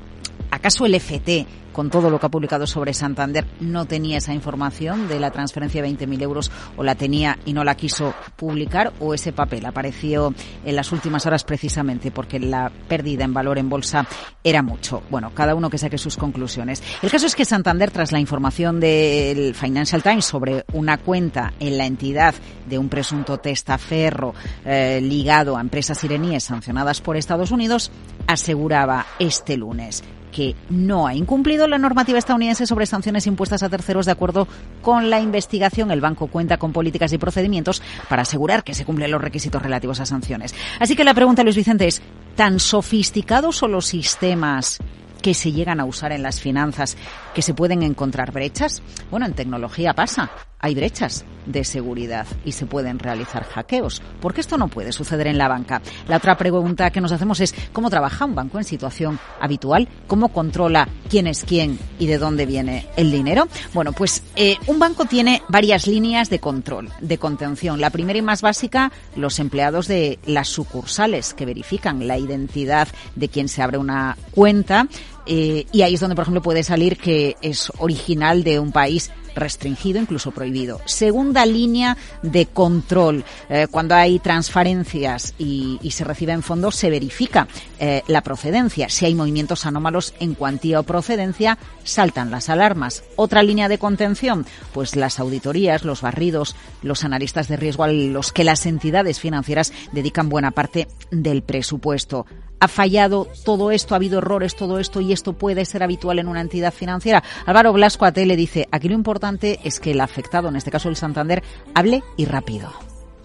[0.49, 5.07] acaso el FT con todo lo que ha publicado sobre Santander, no tenía esa información
[5.07, 9.13] de la transferencia de 20.000 euros o la tenía y no la quiso publicar o
[9.13, 10.33] ese papel apareció
[10.63, 14.07] en las últimas horas precisamente porque la pérdida en valor en bolsa
[14.43, 15.03] era mucho.
[15.09, 16.83] Bueno, cada uno que saque sus conclusiones.
[17.01, 21.77] El caso es que Santander, tras la información del Financial Times sobre una cuenta en
[21.77, 22.35] la entidad
[22.67, 24.33] de un presunto testaferro
[24.65, 27.91] eh, ligado a empresas iraníes sancionadas por Estados Unidos,
[28.27, 30.03] aseguraba este lunes
[30.33, 34.49] que no ha incumplido la normativa estadounidense sobre sanciones impuestas a terceros de acuerdo
[34.81, 35.91] con la investigación.
[35.91, 40.01] El banco cuenta con políticas y procedimientos para asegurar que se cumplen los requisitos relativos
[40.01, 40.53] a sanciones.
[40.79, 42.01] Así que la pregunta, Luis Vicente, es,
[42.35, 44.79] ¿tan sofisticados son los sistemas
[45.21, 46.97] que se llegan a usar en las finanzas,
[47.33, 48.81] que se pueden encontrar brechas?
[49.09, 50.29] Bueno, en tecnología pasa.
[50.63, 54.01] Hay brechas de seguridad y se pueden realizar hackeos.
[54.21, 55.81] ¿Por qué esto no puede suceder en la banca?
[56.07, 60.29] La otra pregunta que nos hacemos es cómo trabaja un banco en situación habitual, cómo
[60.29, 63.49] controla quién es quién y de dónde viene el dinero.
[63.73, 67.81] Bueno, pues eh, un banco tiene varias líneas de control, de contención.
[67.81, 73.27] La primera y más básica, los empleados de las sucursales que verifican la identidad de
[73.27, 74.87] quien se abre una cuenta.
[75.25, 79.11] Eh, y ahí es donde, por ejemplo, puede salir que es original de un país
[79.35, 80.79] restringido, incluso prohibido.
[80.85, 83.23] Segunda línea de control.
[83.49, 87.47] Eh, cuando hay transferencias y, se reciben fondos, se verifica
[87.79, 88.89] eh, la procedencia.
[88.89, 93.03] Si hay movimientos anómalos en cuantía o procedencia, saltan las alarmas.
[93.15, 98.31] Otra línea de contención, pues las auditorías, los barridos, los analistas de riesgo a los
[98.31, 102.25] que las entidades financieras dedican buena parte del presupuesto
[102.63, 106.29] ha fallado todo esto, ha habido errores, todo esto y esto puede ser habitual en
[106.29, 107.21] una entidad financiera.
[107.45, 110.87] Álvaro Blasco a le dice, aquí lo importante es que el afectado, en este caso
[110.87, 111.43] el Santander,
[111.75, 112.71] hable y rápido.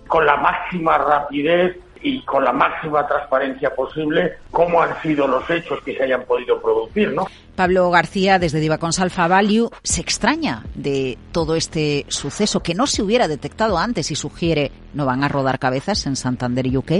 [0.08, 5.80] Con la máxima rapidez y con la máxima transparencia posible cómo han sido los hechos
[5.84, 7.28] que se hayan podido producir, ¿no?
[7.54, 13.02] Pablo García, desde Divacons Alpha Value, se extraña de todo este suceso que no se
[13.02, 16.92] hubiera detectado antes y sugiere, ¿no van a rodar cabezas en Santander UK?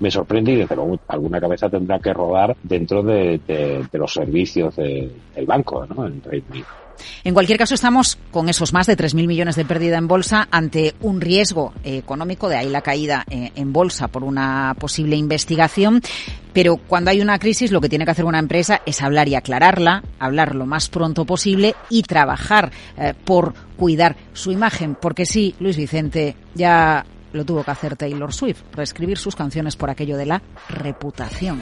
[0.00, 3.40] Me sorprende y desde luego alguna cabeza tendrá que rodar dentro de,
[3.92, 6.06] los servicios del banco ¿no?
[7.24, 10.94] en cualquier caso, estamos con esos más de 3.000 millones de pérdida en bolsa ante
[11.00, 16.00] un riesgo económico, de ahí la caída eh, en bolsa por una posible investigación.
[16.52, 19.34] Pero cuando hay una crisis, lo que tiene que hacer una empresa es hablar y
[19.34, 24.96] aclararla, hablar lo más pronto posible y trabajar eh, por cuidar su imagen.
[24.96, 29.90] Porque sí, Luis Vicente, ya lo tuvo que hacer Taylor Swift, reescribir sus canciones por
[29.90, 31.60] aquello de la reputación.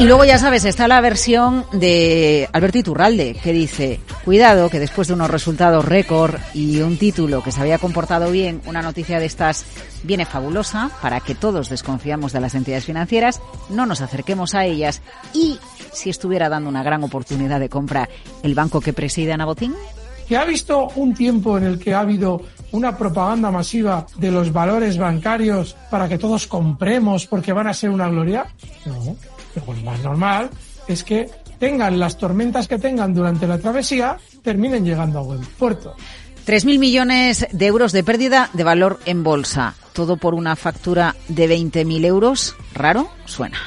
[0.00, 5.08] Y luego ya sabes, está la versión de Alberto Iturralde, que dice, cuidado, que después
[5.08, 9.26] de unos resultados récord y un título que se había comportado bien, una noticia de
[9.26, 9.66] estas
[10.02, 15.02] viene fabulosa para que todos desconfiamos de las entidades financieras, no nos acerquemos a ellas
[15.34, 15.58] y
[15.92, 18.08] si estuviera dando una gran oportunidad de compra
[18.42, 19.74] el banco que preside Ana Botín.
[20.26, 22.40] ¿Que ha visto un tiempo en el que ha habido
[22.72, 27.90] una propaganda masiva de los valores bancarios para que todos compremos porque van a ser
[27.90, 28.46] una gloria?
[28.86, 29.16] No
[29.54, 30.50] lo más normal
[30.88, 35.94] es que tengan las tormentas que tengan durante la travesía, terminen llegando a buen puerto.
[36.46, 39.74] 3.000 millones de euros de pérdida de valor en bolsa.
[39.92, 42.56] Todo por una factura de 20.000 euros.
[42.74, 43.10] ¿Raro?
[43.26, 43.58] Suena.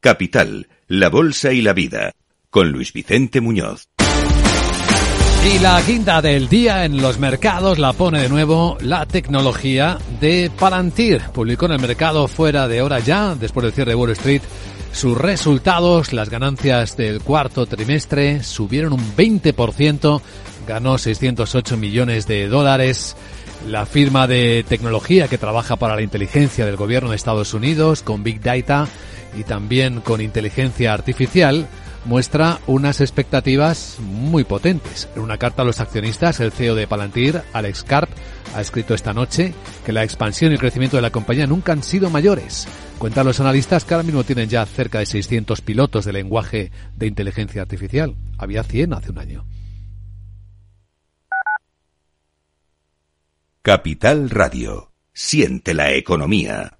[0.00, 2.14] Capital, la Bolsa y la Vida
[2.50, 3.88] con Luis Vicente Muñoz.
[5.42, 10.50] Y la quinta del día en los mercados la pone de nuevo la tecnología de
[10.58, 11.22] Palantir.
[11.32, 14.42] Publicó en el mercado fuera de hora ya, después del cierre de Wall Street,
[14.92, 20.20] sus resultados, las ganancias del cuarto trimestre subieron un 20%,
[20.66, 23.16] ganó 608 millones de dólares.
[23.66, 28.22] La firma de tecnología que trabaja para la inteligencia del gobierno de Estados Unidos con
[28.22, 28.88] Big Data
[29.38, 31.66] y también con inteligencia artificial
[32.04, 35.08] muestra unas expectativas muy potentes.
[35.14, 38.10] En una carta a los accionistas, el CEO de Palantir, Alex Karp,
[38.54, 41.82] ha escrito esta noche que la expansión y el crecimiento de la compañía nunca han
[41.82, 42.66] sido mayores.
[42.98, 47.06] Cuentan los analistas que ahora mismo tienen ya cerca de 600 pilotos de lenguaje de
[47.06, 48.16] inteligencia artificial.
[48.38, 49.46] Había 100 hace un año.
[53.62, 54.92] Capital Radio.
[55.12, 56.79] Siente la economía.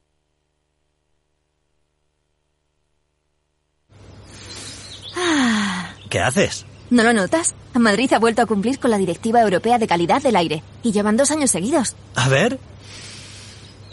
[6.11, 6.65] ¿Qué haces?
[6.89, 7.55] ¿No lo notas?
[7.73, 11.15] Madrid ha vuelto a cumplir con la Directiva Europea de Calidad del Aire y llevan
[11.15, 11.95] dos años seguidos.
[12.15, 12.59] A ver.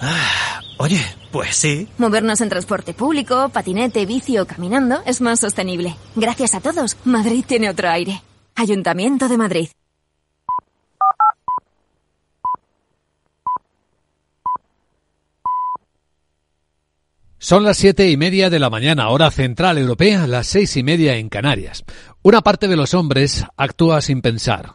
[0.00, 1.00] Ah, oye,
[1.30, 1.86] pues sí.
[1.96, 5.94] Movernos en transporte público, patinete, bici o caminando es más sostenible.
[6.16, 8.20] Gracias a todos, Madrid tiene otro aire.
[8.56, 9.68] Ayuntamiento de Madrid.
[17.48, 21.16] Son las siete y media de la mañana, hora central europea, las seis y media
[21.16, 21.82] en Canarias.
[22.20, 24.74] Una parte de los hombres actúa sin pensar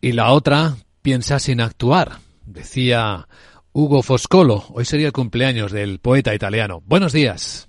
[0.00, 3.26] y la otra piensa sin actuar, decía
[3.72, 4.66] Hugo Foscolo.
[4.68, 6.80] Hoy sería el cumpleaños del poeta italiano.
[6.86, 7.68] Buenos días.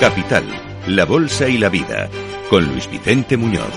[0.00, 0.44] Capital,
[0.88, 2.10] la Bolsa y la Vida,
[2.50, 3.72] con Luis Vicente Muñoz.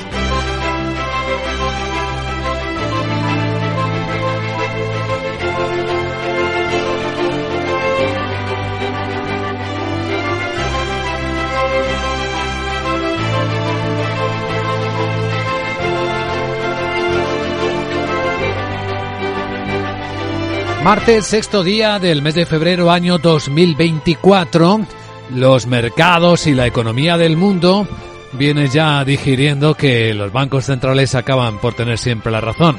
[20.84, 24.98] Martes, sexto día del mes de febrero año 2024.
[25.33, 27.87] Los mercados y la economía del mundo
[28.33, 32.77] vienen ya digiriendo que los bancos centrales acaban por tener siempre la razón.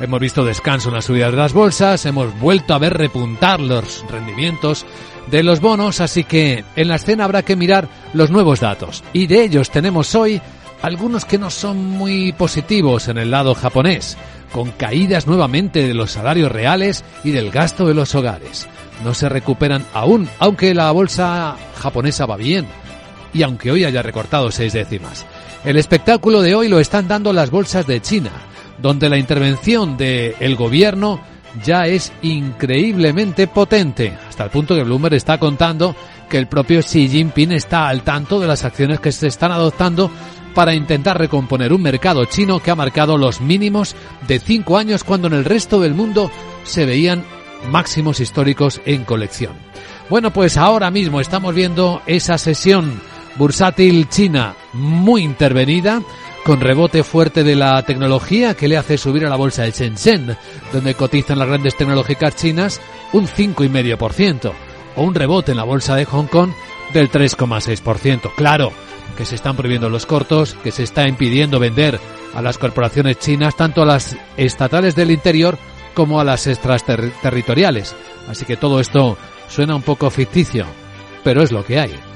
[0.00, 4.02] Hemos visto descanso en la subida de las bolsas, hemos vuelto a ver repuntar los
[4.10, 4.86] rendimientos
[5.30, 9.04] de los bonos, así que en la escena habrá que mirar los nuevos datos.
[9.12, 10.40] Y de ellos tenemos hoy
[10.80, 14.16] algunos que no son muy positivos en el lado japonés,
[14.52, 18.66] con caídas nuevamente de los salarios reales y del gasto de los hogares.
[19.04, 22.66] No se recuperan aún, aunque la bolsa japonesa va bien
[23.32, 25.26] y aunque hoy haya recortado seis décimas.
[25.64, 28.30] El espectáculo de hoy lo están dando las bolsas de China,
[28.78, 31.20] donde la intervención del gobierno
[31.64, 35.94] ya es increíblemente potente, hasta el punto que Bloomberg está contando
[36.28, 40.10] que el propio Xi Jinping está al tanto de las acciones que se están adoptando
[40.54, 43.94] para intentar recomponer un mercado chino que ha marcado los mínimos
[44.26, 46.30] de cinco años cuando en el resto del mundo
[46.64, 47.24] se veían
[47.70, 49.52] máximos históricos en colección.
[50.08, 53.00] Bueno, pues ahora mismo estamos viendo esa sesión
[53.36, 56.02] bursátil china muy intervenida,
[56.44, 60.36] con rebote fuerte de la tecnología que le hace subir a la bolsa de Shenzhen,
[60.72, 62.80] donde cotizan las grandes tecnológicas chinas
[63.12, 64.52] un 5,5%,
[64.96, 66.50] o un rebote en la bolsa de Hong Kong
[66.92, 68.34] del 3,6%.
[68.34, 68.72] Claro
[69.16, 72.00] que se están prohibiendo los cortos, que se está impidiendo vender
[72.34, 75.58] a las corporaciones chinas, tanto a las estatales del interior
[75.94, 77.94] como a las extraterritoriales.
[78.28, 79.18] Así que todo esto
[79.48, 80.66] suena un poco ficticio,
[81.24, 82.09] pero es lo que hay.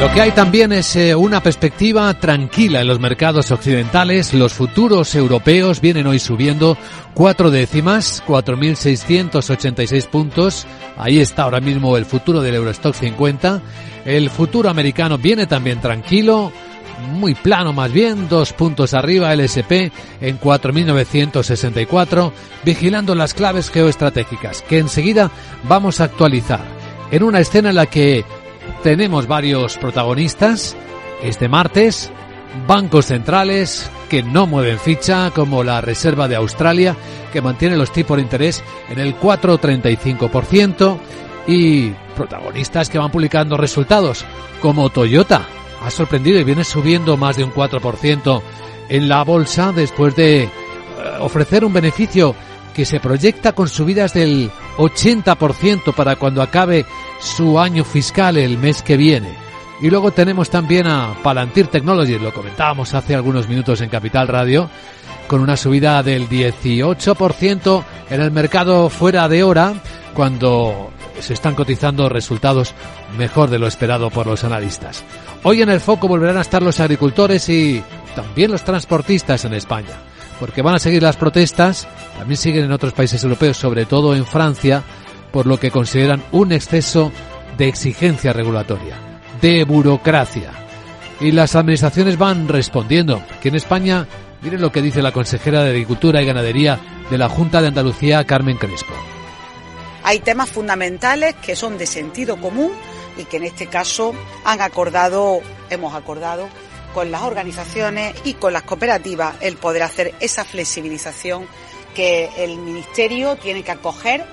[0.00, 4.34] Lo que hay también es eh, una perspectiva tranquila en los mercados occidentales.
[4.34, 6.76] Los futuros europeos vienen hoy subiendo
[7.14, 10.66] cuatro décimas, 4.686 puntos.
[10.96, 13.62] Ahí está ahora mismo el futuro del Eurostock 50.
[14.04, 16.52] El futuro americano viene también tranquilo,
[17.12, 22.32] muy plano más bien, dos puntos arriba el SP en 4.964,
[22.64, 25.30] vigilando las claves geoestratégicas que enseguida
[25.64, 26.64] vamos a actualizar.
[27.12, 28.24] En una escena en la que
[28.82, 30.76] tenemos varios protagonistas.
[31.22, 32.10] Este martes,
[32.66, 36.96] bancos centrales que no mueven ficha, como la Reserva de Australia,
[37.32, 40.98] que mantiene los tipos de interés en el 4,35%,
[41.46, 44.24] y protagonistas que van publicando resultados,
[44.60, 45.46] como Toyota.
[45.84, 48.42] Ha sorprendido y viene subiendo más de un 4%
[48.88, 50.48] en la bolsa después de eh,
[51.20, 52.34] ofrecer un beneficio
[52.72, 56.84] que se proyecta con subidas del 80% para cuando acabe
[57.20, 59.30] su año fiscal el mes que viene.
[59.80, 64.70] Y luego tenemos también a Palantir Technologies, lo comentábamos hace algunos minutos en Capital Radio,
[65.26, 69.74] con una subida del 18% en el mercado fuera de hora,
[70.14, 72.74] cuando se están cotizando resultados
[73.16, 75.04] mejor de lo esperado por los analistas.
[75.42, 77.82] Hoy en el foco volverán a estar los agricultores y
[78.14, 79.96] también los transportistas en España,
[80.42, 81.86] porque van a seguir las protestas,
[82.18, 84.82] también siguen en otros países europeos, sobre todo en Francia,
[85.30, 87.12] por lo que consideran un exceso
[87.56, 88.96] de exigencia regulatoria,
[89.40, 90.50] de burocracia.
[91.20, 93.22] Y las administraciones van respondiendo.
[93.36, 94.08] Aquí en España,
[94.40, 98.24] miren lo que dice la consejera de Agricultura y Ganadería de la Junta de Andalucía,
[98.24, 98.94] Carmen Crespo.
[100.02, 102.72] Hay temas fundamentales que son de sentido común
[103.16, 104.12] y que en este caso
[104.44, 105.40] han acordado,
[105.70, 106.48] hemos acordado
[106.92, 111.46] con las organizaciones y con las cooperativas el poder hacer esa flexibilización
[111.94, 114.24] que el Ministerio tiene que acoger,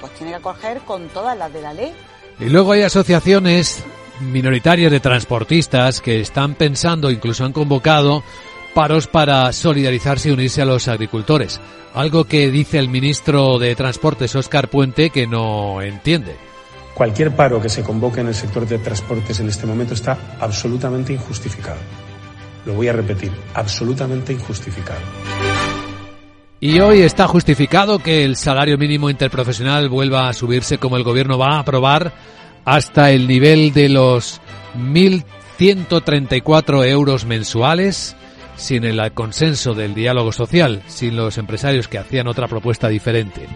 [0.00, 1.92] pues tiene que acoger con todas las de la ley.
[2.40, 3.82] Y luego hay asociaciones
[4.20, 8.22] minoritarias de transportistas que están pensando, incluso han convocado
[8.74, 11.60] paros para solidarizarse y unirse a los agricultores.
[11.94, 16.36] Algo que dice el ministro de Transportes, Óscar Puente, que no entiende.
[16.94, 21.12] Cualquier paro que se convoque en el sector de transportes en este momento está absolutamente
[21.12, 21.78] injustificado.
[22.68, 25.00] Lo voy a repetir, absolutamente injustificado.
[26.60, 31.38] Y hoy está justificado que el salario mínimo interprofesional vuelva a subirse como el gobierno
[31.38, 32.12] va a aprobar
[32.66, 34.42] hasta el nivel de los
[34.76, 38.14] 1.134 euros mensuales
[38.56, 43.48] sin el consenso del diálogo social, sin los empresarios que hacían otra propuesta diferente.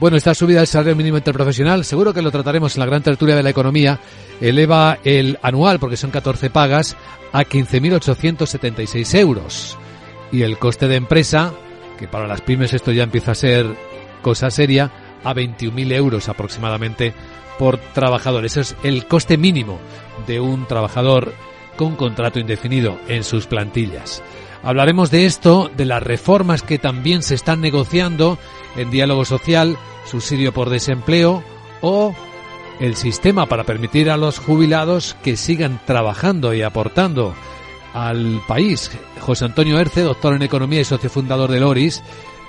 [0.00, 3.36] Bueno, esta subida del salario mínimo interprofesional, seguro que lo trataremos en la gran tertulia
[3.36, 4.00] de la economía,
[4.40, 6.96] eleva el anual, porque son 14 pagas,
[7.32, 9.78] a 15.876 euros.
[10.32, 11.52] Y el coste de empresa,
[11.98, 13.66] que para las pymes esto ya empieza a ser
[14.20, 14.90] cosa seria,
[15.22, 17.14] a 21.000 euros aproximadamente
[17.58, 18.44] por trabajador.
[18.44, 19.78] Ese es el coste mínimo
[20.26, 21.32] de un trabajador
[21.76, 24.22] con contrato indefinido en sus plantillas.
[24.64, 28.38] Hablaremos de esto, de las reformas que también se están negociando
[28.76, 31.44] en diálogo social, subsidio por desempleo
[31.82, 32.14] o
[32.80, 37.34] el sistema para permitir a los jubilados que sigan trabajando y aportando
[37.92, 38.90] al país.
[39.20, 42.02] José Antonio Erce, doctor en Economía y socio fundador del ORIS,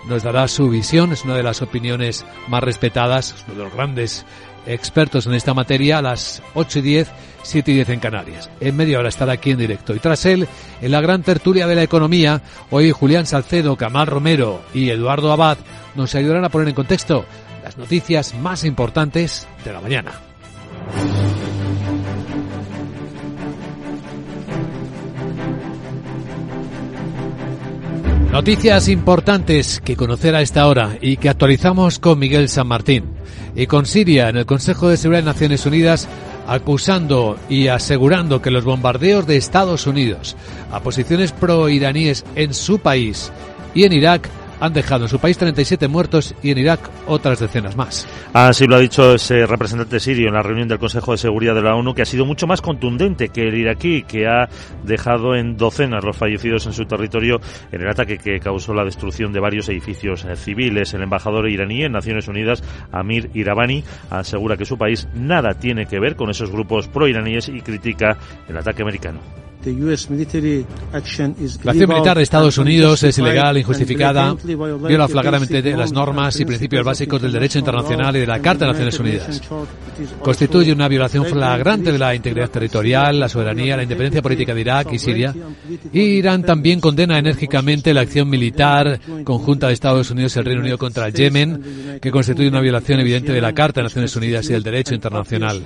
[0.07, 4.25] nos dará su visión, es una de las opiniones más respetadas, uno de los grandes
[4.65, 7.07] expertos en esta materia a las 8 y 10,
[7.43, 8.49] 7 y 10 en Canarias.
[8.59, 9.95] En media hora estará aquí en directo.
[9.95, 10.47] Y tras él,
[10.81, 12.41] en la gran tertulia de la economía,
[12.71, 15.57] hoy Julián Salcedo, Camal Romero y Eduardo Abad
[15.95, 17.25] nos ayudarán a poner en contexto
[17.63, 20.11] las noticias más importantes de la mañana.
[28.35, 33.14] Noticias importantes que conocer a esta hora y que actualizamos con Miguel San Martín.
[33.55, 36.07] Y con Siria en el Consejo de Seguridad de Naciones Unidas
[36.47, 40.35] acusando y asegurando que los bombardeos de Estados Unidos
[40.71, 43.31] a posiciones pro-iraníes en su país
[43.73, 44.29] y en Irak
[44.59, 48.07] han dejado en su país 37 muertos y en Irak otras decenas más.
[48.33, 51.61] Así lo ha dicho ese representante sirio en la reunión del Consejo de Seguridad de
[51.61, 54.49] la ONU, que ha sido mucho más contundente que el iraquí, que ha
[54.83, 57.39] dejado en docenas los fallecidos en su territorio
[57.71, 60.93] en el ataque que causó la destrucción de varios edificios eh, civiles.
[60.93, 65.99] El embajador iraní en Naciones Unidas, Amir Irabani, asegura que su país nada tiene que
[65.99, 69.19] ver con esos grupos pro-iraníes y critica el ataque americano.
[71.63, 76.85] La acción militar de Estados Unidos es ilegal, injustificada, viola flagrantemente las normas y principios
[76.85, 79.41] básicos del derecho internacional y de la Carta de Naciones Unidas.
[80.21, 84.93] Constituye una violación flagrante de la integridad territorial, la soberanía, la independencia política de Irak
[84.93, 85.33] y Siria.
[85.91, 90.61] Y Irán también condena enérgicamente la acción militar conjunta de Estados Unidos y el Reino
[90.61, 94.49] Unido contra el Yemen, que constituye una violación evidente de la Carta de Naciones Unidas
[94.49, 95.63] y del derecho internacional.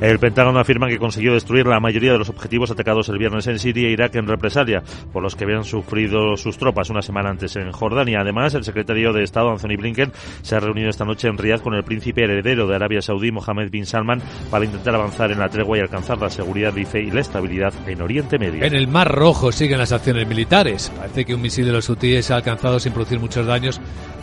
[0.00, 3.58] El Pentágono afirma que consiguió destruir la mayoría de los objetivos atacados el viernes en
[3.58, 4.80] Siria e Irak en represalia
[5.12, 8.20] por los que habían sufrido sus tropas una semana antes en Jordania.
[8.20, 10.12] Además, el secretario de Estado, Anthony Blinken,
[10.42, 13.72] se ha reunido esta noche en Riyadh con el príncipe heredero de Arabia Saudí, Mohammed
[13.72, 14.22] bin Salman,
[14.52, 18.00] para intentar avanzar en la tregua y alcanzar la seguridad, dice, y la estabilidad en
[18.00, 18.62] Oriente Medio.
[18.62, 20.92] En el Mar Rojo siguen las acciones militares.
[20.96, 23.80] Parece que un misil de los hutíes ha alcanzado sin producir muchos daños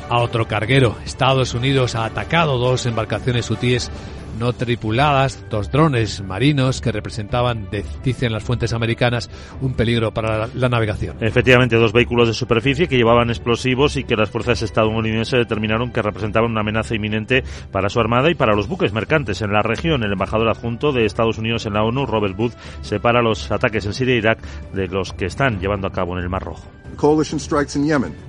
[0.08, 0.96] a otro carguero.
[1.06, 3.92] Estados Unidos ha atacado dos embarcaciones hutíes
[4.38, 7.68] no tripuladas, dos drones marinos que representaban,
[8.04, 9.30] dicen las fuentes americanas,
[9.62, 11.18] un peligro para la, navegación.
[11.22, 16.02] Efectivamente, dos vehículos de superficie que llevaban explosivos y que las fuerzas estadounidenses determinaron que
[16.02, 20.04] representaban una amenaza inminente para su armada y para los buques mercantes en la región.
[20.04, 23.94] El embajador adjunto de Estados Unidos en la ONU, Robert Booth, separa los ataques en
[23.94, 24.40] Siria e Irak
[24.74, 26.68] de los que están llevando a cabo en el Mar Rojo.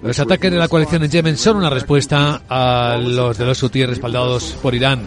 [0.02, 3.88] Los ataques de la coalición en Yemen son una respuesta a los de los hutíes
[3.88, 5.00] respaldados por Irán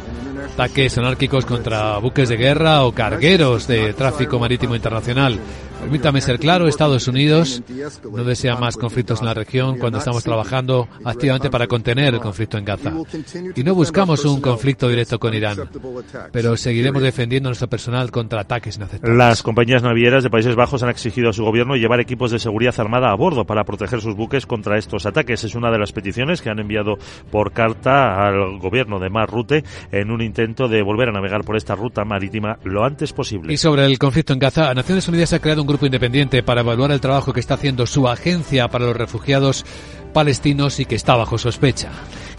[0.54, 5.40] ataques anárquicos contra buques de guerra o cargueros de tráfico marítimo internacional.
[5.82, 7.62] Permítame ser claro, Estados Unidos
[8.12, 12.58] no desea más conflictos en la región cuando estamos trabajando activamente para contener el conflicto
[12.58, 12.94] en Gaza.
[13.56, 15.58] Y no buscamos un conflicto directo con Irán,
[16.32, 19.18] pero seguiremos defendiendo a nuestro personal contra ataques inaceptables.
[19.18, 22.76] Las compañías navieras de Países Bajos han exigido a su gobierno llevar equipos de seguridad
[22.78, 25.44] armada a bordo para proteger sus buques contra estos ataques.
[25.44, 26.98] Es una de las peticiones que han enviado
[27.32, 31.58] por carta al gobierno de Mar Rute en un intento de volver a navegar por
[31.58, 33.54] esta ruta marítima lo antes posible.
[33.54, 36.92] Y sobre el conflicto en Gaza, Naciones Unidas ha creado un grupo independiente para evaluar
[36.92, 39.66] el trabajo que está haciendo su agencia para los refugiados
[40.12, 41.92] palestinos y que está bajo sospecha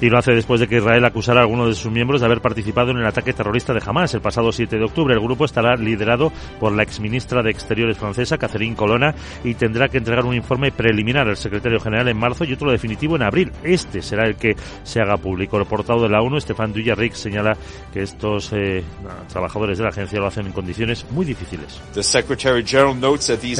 [0.02, 2.40] y lo hace después de que Israel acusara a algunos de sus miembros de haber
[2.40, 5.14] participado en el ataque terrorista de Hamas el pasado 7 de octubre.
[5.14, 9.14] El grupo estará liderado por la exministra de Exteriores francesa, Catherine Colonna,
[9.44, 13.14] y tendrá que entregar un informe preliminar al secretario general en marzo y otro definitivo
[13.14, 13.52] en abril.
[13.62, 15.56] Este será el que se haga público.
[15.56, 17.56] El portavoz de la ONU, Stefan Dujarric, señala
[17.92, 18.82] que estos eh,
[19.28, 21.80] trabajadores de la agencia lo hacen en condiciones muy difíciles.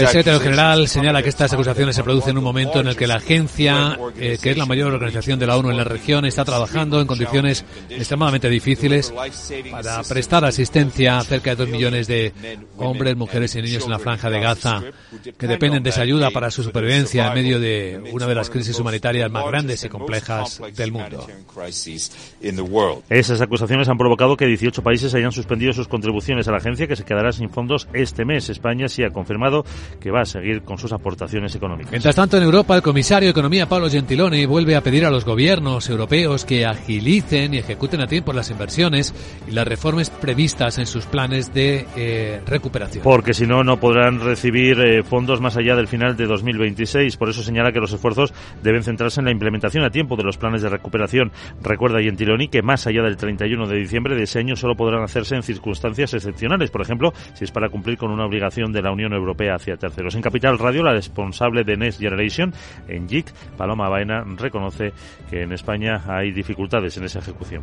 [0.03, 3.07] El secretario general señala que estas acusaciones se producen en un momento en el que
[3.07, 6.45] la agencia, eh, que es la mayor organización de la ONU en la región, está
[6.45, 9.13] trabajando en condiciones extremadamente difíciles
[9.71, 12.33] para prestar asistencia a cerca de dos millones de
[12.77, 14.83] hombres, mujeres y niños en la franja de Gaza
[15.39, 18.79] que dependen de esa ayuda para su supervivencia en medio de una de las crisis
[18.79, 21.27] humanitarias más grandes y complejas del mundo.
[23.09, 26.97] Esas acusaciones han provocado que 18 países hayan suspendido sus contribuciones a la agencia que
[26.97, 28.49] se quedará sin fondos este mes.
[28.49, 29.65] España sí ha confirmado
[30.01, 31.93] que va a seguir con sus aportaciones económicas.
[31.93, 35.25] Mientras tanto, en Europa, el comisario de Economía, Paolo Gentiloni, vuelve a pedir a los
[35.25, 39.15] gobiernos europeos que agilicen y ejecuten a tiempo las inversiones
[39.47, 43.05] y las reformas previstas en sus planes de eh, recuperación.
[43.05, 47.17] Porque si no, no podrán recibir eh, fondos más allá del final de 2026.
[47.19, 48.33] Por eso señala que los esfuerzos
[48.63, 51.31] deben centrarse en la implementación a tiempo de los planes de recuperación.
[51.63, 55.37] Recuerda Gentiloni que más allá del 31 de diciembre de ese año solo podrán hacerse
[55.37, 56.71] en circunstancias excepcionales.
[56.71, 60.15] Por ejemplo, si es para cumplir con una obligación de la Unión Europea hacia terceros.
[60.15, 62.55] En Capital Radio, la responsable de Next Generation
[62.89, 64.93] en JIC, Paloma Baena, reconoce
[65.31, 67.63] que en España hay dificultades en esa ejecución.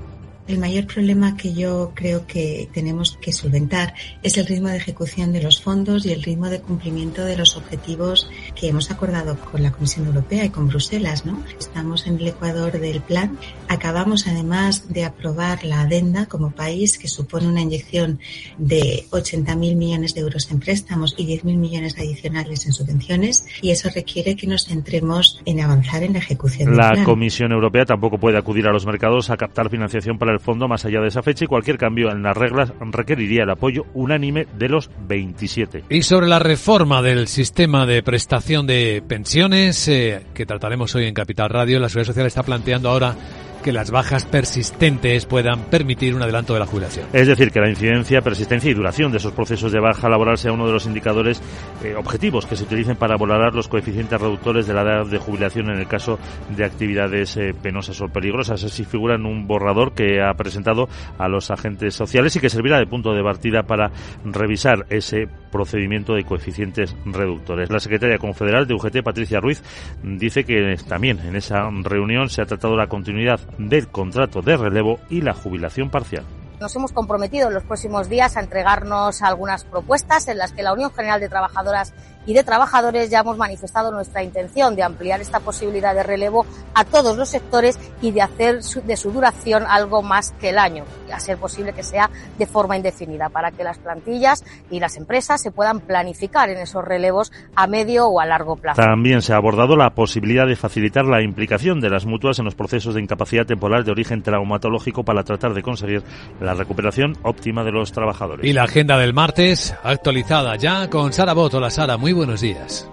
[0.50, 3.94] El mayor problema que yo creo que tenemos que solventar
[4.24, 7.56] es el ritmo de ejecución de los fondos y el ritmo de cumplimiento de los
[7.56, 11.24] objetivos que hemos acordado con la Comisión Europea y con Bruselas.
[11.24, 11.44] ¿no?
[11.60, 13.38] Estamos en el ecuador del plan.
[13.68, 18.20] Acabamos además de aprobar la adenda como país que supone una inyección
[18.58, 23.90] de 80.000 millones de euros en préstamos y 10.000 millones adicionales en subvenciones y eso
[23.94, 26.76] requiere que nos centremos en avanzar en la ejecución.
[26.76, 27.06] La del plan.
[27.06, 30.86] Comisión Europea tampoco puede acudir a los mercados a captar financiación para el fondo más
[30.86, 34.70] allá de esa fecha y cualquier cambio en las reglas requeriría el apoyo unánime de
[34.70, 35.84] los 27.
[35.90, 41.14] Y sobre la reforma del sistema de prestación de pensiones eh, que trataremos hoy en
[41.14, 43.16] Capital Radio, la Seguridad Social está planteando ahora
[43.60, 47.08] que las bajas persistentes puedan permitir un adelanto de la jubilación.
[47.14, 50.52] Es decir, que la incidencia, persistencia y duración de esos procesos de baja laboral sea
[50.52, 51.42] uno de los indicadores
[51.84, 55.70] eh, objetivos que se utilicen para valorar los coeficientes reductores de la edad de jubilación
[55.70, 58.64] en el caso de actividades eh, penosas o peligrosas.
[58.64, 60.88] Así figura en un borrador que ha presentado
[61.18, 63.92] a los agentes sociales y que servirá de punto de partida para
[64.24, 67.70] revisar ese procedimiento de coeficientes reductores.
[67.70, 69.64] La secretaria confederal de UGT, Patricia Ruiz,
[70.04, 75.00] dice que también en esa reunión se ha tratado la continuidad del contrato de relevo
[75.10, 76.26] y la jubilación parcial.
[76.60, 80.74] Nos hemos comprometido en los próximos días a entregarnos algunas propuestas en las que la
[80.74, 81.94] Unión General de Trabajadoras
[82.26, 86.84] y de Trabajadores ya hemos manifestado nuestra intención de ampliar esta posibilidad de relevo a
[86.84, 91.12] todos los sectores y de hacer de su duración algo más que el año, y
[91.12, 95.42] a ser posible que sea de forma indefinida, para que las plantillas y las empresas
[95.42, 98.82] se puedan planificar en esos relevos a medio o a largo plazo.
[98.82, 102.56] También se ha abordado la posibilidad de facilitar la implicación de las mutuas en los
[102.56, 106.04] procesos de incapacidad temporal de origen traumatológico para tratar de conseguir
[106.40, 108.46] la recuperación óptima de los trabajadores.
[108.46, 111.60] Y la agenda del martes, actualizada ya con Sara Boto.
[111.60, 112.90] La Sara, muy buenos días.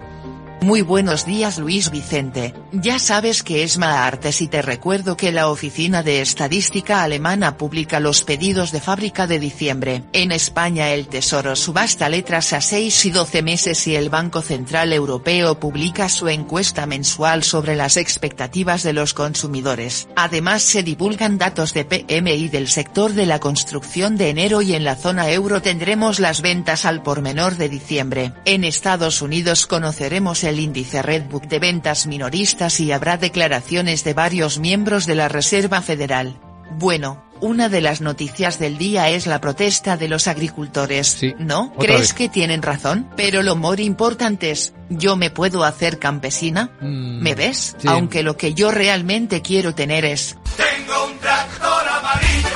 [0.61, 5.49] Muy buenos días Luis Vicente, ya sabes que es Maartes y te recuerdo que la
[5.49, 10.03] Oficina de Estadística Alemana publica los pedidos de fábrica de diciembre.
[10.13, 14.93] En España el Tesoro subasta letras a 6 y 12 meses y el Banco Central
[14.93, 20.07] Europeo publica su encuesta mensual sobre las expectativas de los consumidores.
[20.15, 24.83] Además se divulgan datos de PMI del sector de la construcción de enero y en
[24.83, 28.33] la zona euro tendremos las ventas al por menor de diciembre.
[28.45, 34.59] En Estados Unidos conoceremos el índice Redbook de ventas minoristas y habrá declaraciones de varios
[34.59, 36.39] miembros de la Reserva Federal.
[36.71, 41.73] Bueno, una de las noticias del día es la protesta de los agricultores, ¿no?
[41.79, 42.13] ¿Crees vez.
[42.13, 43.09] que tienen razón?
[43.15, 46.71] Pero lo more importante es, ¿yo me puedo hacer campesina?
[46.81, 47.75] ¿Me ves?
[47.77, 47.87] sí.
[47.87, 50.37] Aunque lo que yo realmente quiero tener es...
[50.55, 52.47] Tengo un tractor amarillo.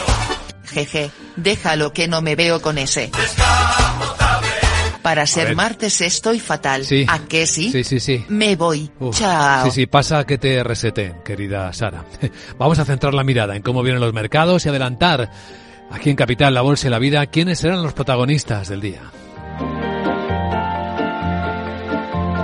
[0.65, 3.11] Jeje, déjalo que no me veo con ese.
[5.01, 6.85] Para ser martes estoy fatal.
[6.85, 7.05] Sí.
[7.07, 7.71] ¿A qué sí?
[7.71, 8.25] Sí, sí, sí.
[8.29, 8.89] Me voy.
[8.99, 9.65] Uf, Chao.
[9.65, 12.05] Sí, sí, pasa que te reseten, querida Sara.
[12.57, 15.31] Vamos a centrar la mirada en cómo vienen los mercados y adelantar
[15.89, 19.01] aquí en Capital, la Bolsa y la Vida, quiénes serán los protagonistas del día.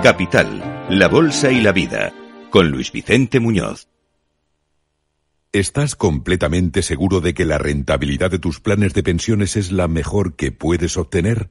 [0.02, 2.12] Capital, la Bolsa y la Vida,
[2.50, 3.88] con Luis Vicente Muñoz.
[5.52, 10.36] ¿Estás completamente seguro de que la rentabilidad de tus planes de pensiones es la mejor
[10.36, 11.50] que puedes obtener?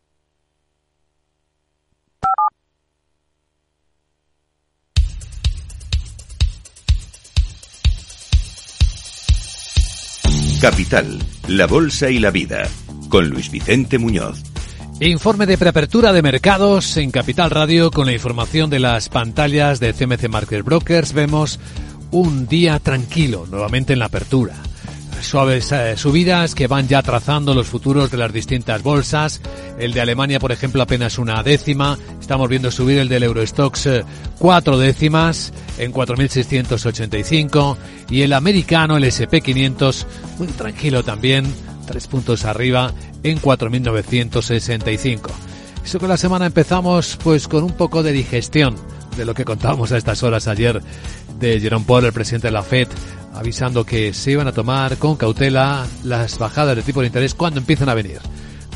[10.61, 12.69] Capital, la Bolsa y la Vida,
[13.09, 14.43] con Luis Vicente Muñoz.
[14.99, 19.91] Informe de preapertura de mercados en Capital Radio con la información de las pantallas de
[19.91, 21.13] CMC Market Brokers.
[21.13, 21.59] Vemos
[22.11, 24.53] un día tranquilo nuevamente en la apertura.
[25.21, 29.41] Suaves eh, subidas que van ya trazando los futuros de las distintas bolsas.
[29.77, 31.97] El de Alemania, por ejemplo, apenas una décima.
[32.19, 34.03] Estamos viendo subir el del Eurostox eh,
[34.37, 37.77] cuatro décimas en 4.685.
[38.09, 40.05] Y el americano, el SP500,
[40.37, 41.45] muy tranquilo también,
[41.85, 42.93] tres puntos arriba
[43.23, 45.29] en 4.965.
[45.83, 48.75] Eso que la semana empezamos pues con un poco de digestión
[49.17, 50.81] de lo que contábamos a estas horas ayer
[51.41, 52.87] de Jerome Powell, el presidente de la Fed,
[53.33, 57.59] avisando que se iban a tomar con cautela las bajadas de tipo de interés cuando
[57.59, 58.19] empiezan a venir.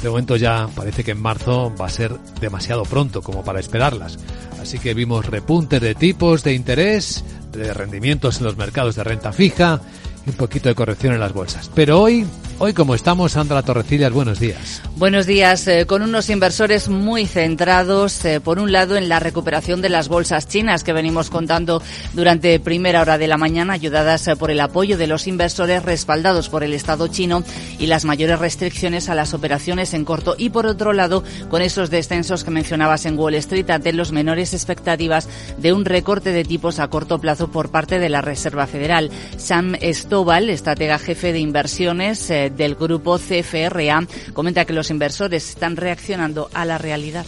[0.01, 4.19] De momento ya parece que en marzo va a ser demasiado pronto como para esperarlas.
[4.61, 9.31] Así que vimos repuntes de tipos de interés, de rendimientos en los mercados de renta
[9.31, 9.79] fija
[10.25, 11.71] y un poquito de corrección en las bolsas.
[11.73, 12.25] Pero hoy,
[12.59, 14.81] hoy como estamos, Sandra Torrecillas, buenos días.
[14.97, 19.81] Buenos días, eh, con unos inversores muy centrados, eh, por un lado, en la recuperación
[19.81, 21.81] de las bolsas chinas que venimos contando
[22.13, 26.49] durante primera hora de la mañana, ayudadas eh, por el apoyo de los inversores respaldados
[26.49, 27.43] por el Estado chino
[27.77, 30.35] y las mayores restricciones a las operaciones en corto.
[30.37, 34.53] Y por otro lado, con esos descensos que mencionabas en Wall Street ante los menores
[34.53, 35.27] expectativas
[35.57, 39.11] de un recorte de tipos a corto plazo por parte de la Reserva Federal.
[39.37, 45.75] Sam Stovall, estratega jefe de inversiones eh, del grupo CFRA, comenta que los inversores están
[45.75, 47.25] reaccionando a la realidad.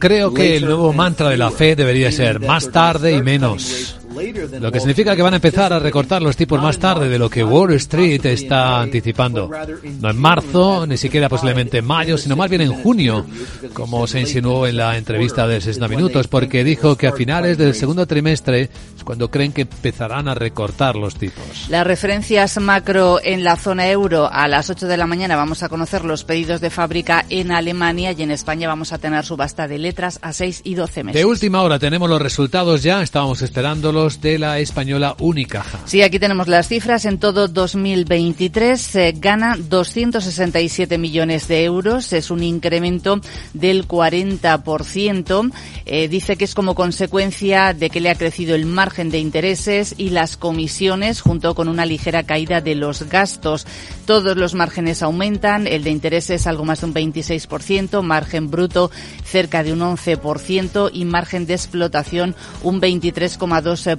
[0.00, 4.00] Creo que el nuevo mantra de la Fed debería ser más tarde y menos.
[4.60, 7.30] Lo que significa que van a empezar a recortar los tipos más tarde de lo
[7.30, 9.50] que Wall Street está anticipando.
[10.00, 13.26] No en marzo, ni siquiera posiblemente en mayo, sino más bien en junio,
[13.72, 17.74] como se insinuó en la entrevista de 60 minutos, porque dijo que a finales del
[17.74, 18.62] segundo trimestre
[18.96, 21.68] es cuando creen que empezarán a recortar los tipos.
[21.68, 25.68] Las referencias macro en la zona euro a las 8 de la mañana vamos a
[25.68, 29.78] conocer los pedidos de fábrica en Alemania y en España vamos a tener subasta de
[29.78, 31.20] letras a 6 y 12 meses.
[31.20, 35.78] De última hora tenemos los resultados ya, estábamos esperándolos de la española Unicaja.
[35.84, 37.04] Sí, aquí tenemos las cifras.
[37.04, 42.12] En todo 2023 eh, gana 267 millones de euros.
[42.12, 43.20] Es un incremento
[43.54, 45.52] del 40%.
[45.86, 49.94] Eh, dice que es como consecuencia de que le ha crecido el margen de intereses
[49.96, 53.66] y las comisiones junto con una ligera caída de los gastos.
[54.04, 55.66] Todos los márgenes aumentan.
[55.68, 58.90] El de intereses algo más de un 26%, margen bruto
[59.24, 63.91] cerca de un 11% y margen de explotación un 23,2%.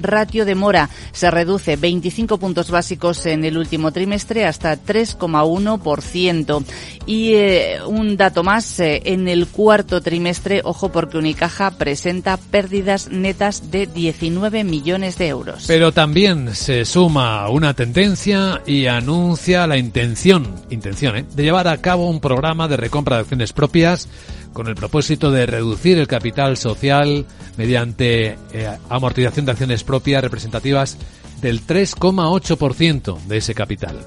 [0.00, 6.64] Ratio de mora se reduce 25 puntos básicos en el último trimestre hasta 3,1%.
[7.06, 13.08] Y eh, un dato más, eh, en el cuarto trimestre, ojo porque Unicaja presenta pérdidas
[13.10, 15.64] netas de 19 millones de euros.
[15.66, 21.24] Pero también se suma una tendencia y anuncia la intención, intención, ¿eh?
[21.34, 24.08] de llevar a cabo un programa de recompra de acciones propias
[24.56, 27.26] con el propósito de reducir el capital social
[27.58, 30.96] mediante eh, amortización de acciones propias representativas
[31.42, 33.98] del 3,8% de ese capital.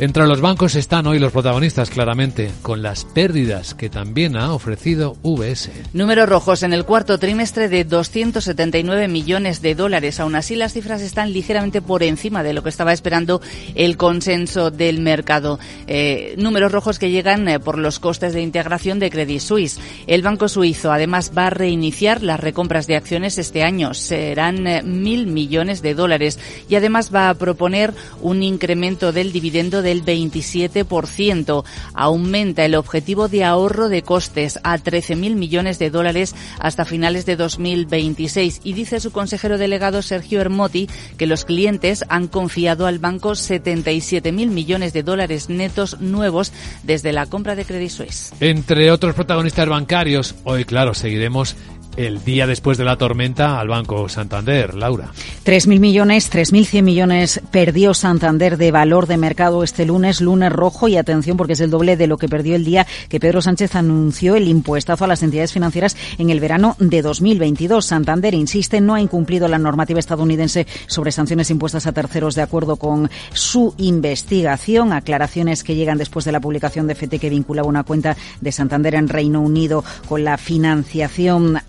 [0.00, 5.18] Entre los bancos están hoy los protagonistas, claramente, con las pérdidas que también ha ofrecido
[5.22, 5.70] VS.
[5.92, 10.18] Números rojos en el cuarto trimestre de 279 millones de dólares.
[10.18, 13.42] Aún así, las cifras están ligeramente por encima de lo que estaba esperando
[13.74, 15.58] el consenso del mercado.
[15.86, 19.80] Eh, números rojos que llegan eh, por los costes de integración de Credit Suisse.
[20.06, 23.92] El banco suizo, además, va a reiniciar las recompras de acciones este año.
[23.92, 26.38] Serán eh, mil millones de dólares.
[26.70, 27.92] Y además va a proponer
[28.22, 31.64] un incremento del dividendo de del 27%.
[31.94, 37.34] Aumenta el objetivo de ahorro de costes a 13.000 millones de dólares hasta finales de
[37.34, 43.32] 2026 y dice su consejero delegado Sergio Hermoti que los clientes han confiado al banco
[43.32, 46.52] 77.000 millones de dólares netos nuevos
[46.84, 48.32] desde la compra de Credit Suisse.
[48.38, 51.56] Entre otros protagonistas bancarios, hoy claro, seguiremos
[51.96, 54.74] el día después de la tormenta al Banco Santander.
[54.74, 55.10] Laura.
[55.44, 60.96] 3.000 millones, 3.100 millones perdió Santander de valor de mercado este lunes, lunes rojo, y
[60.96, 64.36] atención porque es el doble de lo que perdió el día que Pedro Sánchez anunció
[64.36, 67.84] el impuestazo a las entidades financieras en el verano de 2022.
[67.84, 72.76] Santander insiste no ha incumplido la normativa estadounidense sobre sanciones impuestas a terceros de acuerdo
[72.76, 74.92] con su investigación.
[74.92, 78.94] Aclaraciones que llegan después de la publicación de FT que vinculaba una cuenta de Santander
[78.94, 81.60] en Reino Unido con la financiación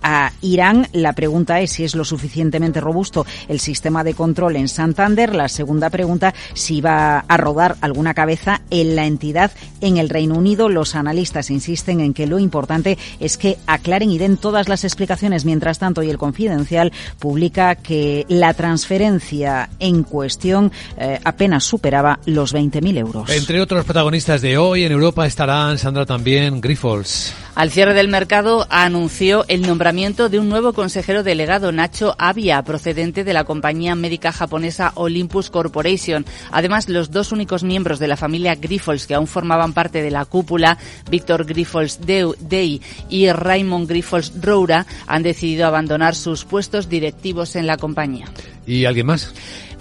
[0.41, 0.87] Irán.
[0.93, 5.35] La pregunta es si es lo suficientemente robusto el sistema de control en Santander.
[5.35, 9.51] La segunda pregunta, si va a rodar alguna cabeza en la entidad
[9.81, 10.69] en el Reino Unido.
[10.69, 15.45] Los analistas insisten en que lo importante es que aclaren y den todas las explicaciones.
[15.45, 22.53] Mientras tanto, y el Confidencial publica que la transferencia en cuestión eh, apenas superaba los
[22.53, 23.29] 20.000 euros.
[23.29, 27.33] Entre otros protagonistas de hoy en Europa estarán, Sandra, también Grifols.
[27.53, 33.23] Al cierre del mercado anunció el nombramiento de un nuevo consejero delegado, Nacho Avia, procedente
[33.23, 36.25] de la compañía médica japonesa Olympus Corporation.
[36.51, 40.25] Además, los dos únicos miembros de la familia Grifols que aún formaban parte de la
[40.25, 40.79] cúpula,
[41.11, 47.77] Víctor Grifols Day y Raymond Grifols Roura, han decidido abandonar sus puestos directivos en la
[47.77, 48.25] compañía.
[48.65, 49.31] ¿Y alguien más?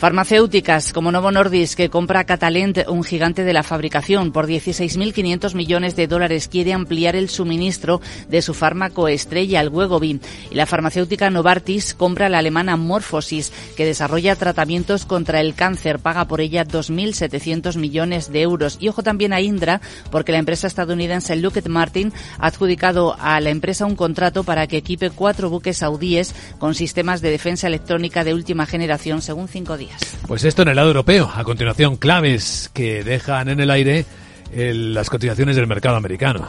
[0.01, 5.95] Farmacéuticas como Novo Nordisk, que compra Catalent, un gigante de la fabricación, por 16.500 millones
[5.95, 10.19] de dólares, quiere ampliar el suministro de su fármaco estrella, el Wegovy.
[10.51, 16.25] Y la farmacéutica Novartis compra la alemana Morphosis, que desarrolla tratamientos contra el cáncer, paga
[16.25, 18.79] por ella 2.700 millones de euros.
[18.81, 23.51] Y ojo también a Indra, porque la empresa estadounidense Lockheed Martin ha adjudicado a la
[23.51, 28.33] empresa un contrato para que equipe cuatro buques saudíes con sistemas de defensa electrónica de
[28.33, 29.90] última generación, según cinco días.
[30.27, 31.31] Pues esto en el lado europeo.
[31.35, 34.05] A continuación, claves que dejan en el aire
[34.53, 36.49] las cotizaciones del mercado americano.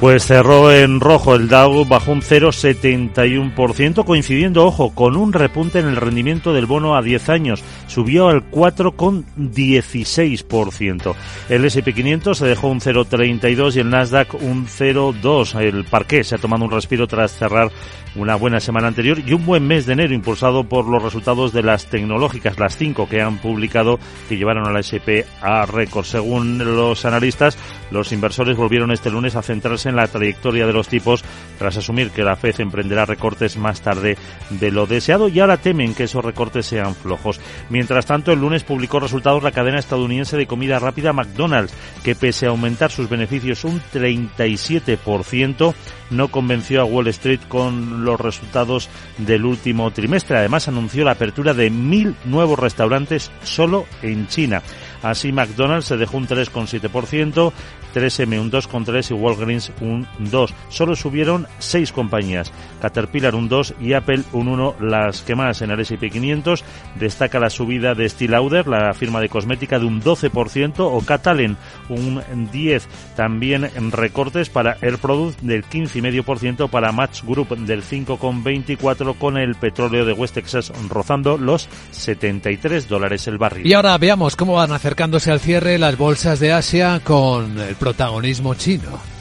[0.00, 5.88] Pues cerró en rojo el Dow, bajó un 0,71%, coincidiendo, ojo, con un repunte en
[5.88, 7.64] el rendimiento del bono a 10 años.
[7.88, 11.16] Subió al 4,16%.
[11.48, 15.60] El S&P 500 se dejó un 0,32 y el Nasdaq un 0,2.
[15.60, 17.72] El parqué se ha tomado un respiro tras cerrar
[18.14, 21.62] una buena semana anterior y un buen mes de enero impulsado por los resultados de
[21.62, 26.04] las tecnológicas, las cinco que han publicado que llevaron a la SP a récord.
[26.04, 27.56] Según los analistas,
[27.90, 31.24] los inversores volvieron este lunes a centrarse en la trayectoria de los tipos
[31.58, 34.16] tras asumir que la FED emprenderá recortes más tarde
[34.50, 37.40] de lo deseado y ahora temen que esos recortes sean flojos.
[37.68, 41.74] Mientras tanto, el lunes publicó resultados la cadena estadounidense de comida rápida McDonald's,
[42.04, 45.74] que pese a aumentar sus beneficios un 37%,
[46.10, 50.38] no convenció a Wall Street con los resultados del último trimestre.
[50.38, 54.62] Además, anunció la apertura de mil nuevos restaurantes solo en China.
[55.02, 57.52] Así, McDonald's se dejó un 3,7%,
[57.94, 60.52] 3M un 2,3% y Walgreens un 2%.
[60.68, 65.70] Solo subieron seis compañías, Caterpillar un 2% y Apple un 1%, las que más en
[65.70, 66.64] el S&P 500.
[66.98, 71.56] Destaca la subida de Steel Lauder, la firma de cosmética, de un 12% o Catalan
[71.88, 72.20] un
[72.50, 72.82] 10%.
[73.16, 80.04] También recortes para Air Product del 15,5%, para Match Group del 5,24% con el petróleo
[80.04, 83.66] de West Texas rozando los 73 dólares el barril.
[83.66, 88.54] Y ahora veamos cómo van acercándose al cierre las bolsas de Asia con el protagonismo
[88.54, 89.17] chino.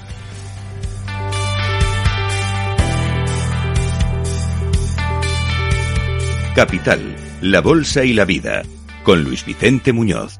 [6.57, 8.63] Capital, la Bolsa y la Vida,
[9.03, 10.39] con Luis Vicente Muñoz.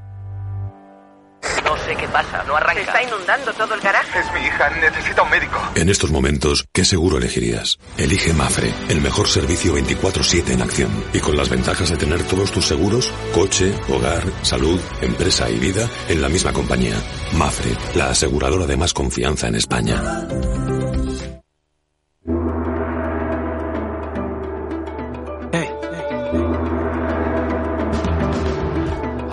[1.63, 2.73] No sé qué pasa, no arranca.
[2.73, 4.17] Se está inundando todo el garaje.
[4.17, 5.61] Es mi hija, necesita un médico.
[5.75, 7.77] En estos momentos, ¿qué seguro elegirías?
[7.99, 11.03] Elige Mafre, el mejor servicio 24-7 en acción.
[11.13, 15.87] Y con las ventajas de tener todos tus seguros, coche, hogar, salud, empresa y vida,
[16.09, 16.95] en la misma compañía.
[17.33, 20.01] Mafre, la aseguradora de más confianza en España.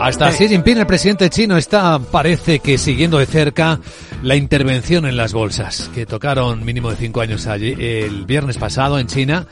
[0.05, 3.81] Hasta Xi Jinping, el presidente chino, está, parece que siguiendo de cerca
[4.23, 8.99] la intervención en las bolsas, que tocaron mínimo de cinco años allí el viernes pasado
[8.99, 9.47] en China.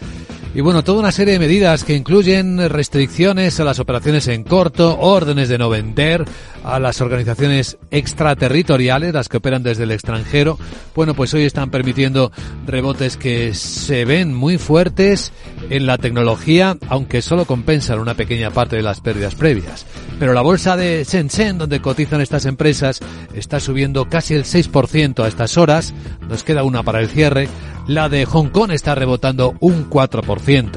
[0.55, 4.99] Y bueno, toda una serie de medidas que incluyen restricciones a las operaciones en corto,
[5.01, 6.27] órdenes de no vender,
[6.63, 10.59] a las organizaciones extraterritoriales, las que operan desde el extranjero.
[10.95, 12.33] Bueno, pues hoy están permitiendo
[12.67, 15.33] rebotes que se ven muy fuertes
[15.71, 19.87] en la tecnología, aunque solo compensan una pequeña parte de las pérdidas previas.
[20.19, 23.01] Pero la bolsa de Shenzhen, donde cotizan estas empresas,
[23.33, 25.95] está subiendo casi el 6% a estas horas.
[26.29, 27.49] Nos queda una para el cierre.
[27.87, 30.71] La de Hong Kong está rebotando un 4%.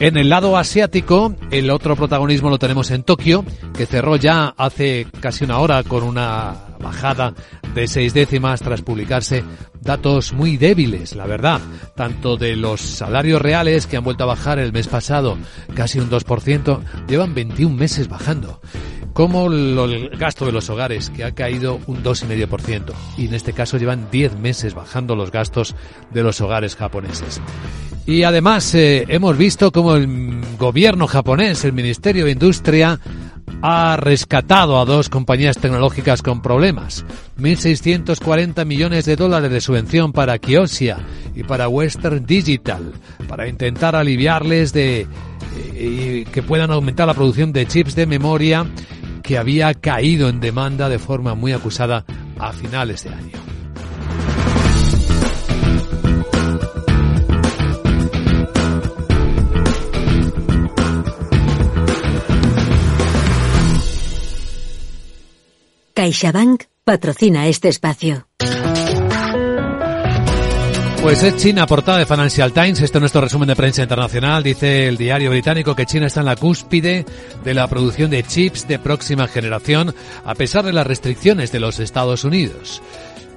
[0.00, 3.44] En el lado asiático, el otro protagonismo lo tenemos en Tokio,
[3.76, 7.34] que cerró ya hace casi una hora con una bajada
[7.74, 9.44] de seis décimas tras publicarse
[9.80, 11.60] datos muy débiles, la verdad,
[11.94, 15.38] tanto de los salarios reales que han vuelto a bajar el mes pasado
[15.74, 18.60] casi un 2%, llevan 21 meses bajando,
[19.14, 23.78] como el gasto de los hogares que ha caído un 2,5% y en este caso
[23.78, 25.74] llevan 10 meses bajando los gastos
[26.12, 27.40] de los hogares japoneses.
[28.06, 33.00] Y además eh, hemos visto como el gobierno japonés, el Ministerio de Industria,
[33.62, 37.04] ha rescatado a dos compañías tecnológicas con problemas.
[37.38, 40.98] 1.640 millones de dólares de subvención para Kiosia
[41.34, 42.92] y para Western Digital,
[43.28, 45.06] para intentar aliviarles de
[45.74, 48.66] eh, que puedan aumentar la producción de chips de memoria
[49.22, 52.04] que había caído en demanda de forma muy acusada
[52.38, 53.53] a finales de año.
[65.94, 68.26] CaixaBank patrocina este espacio.
[71.00, 72.80] Pues es China, portada de Financial Times.
[72.80, 74.42] Este es nuestro resumen de prensa internacional.
[74.42, 77.06] Dice el diario británico que China está en la cúspide
[77.44, 81.78] de la producción de chips de próxima generación, a pesar de las restricciones de los
[81.78, 82.82] Estados Unidos.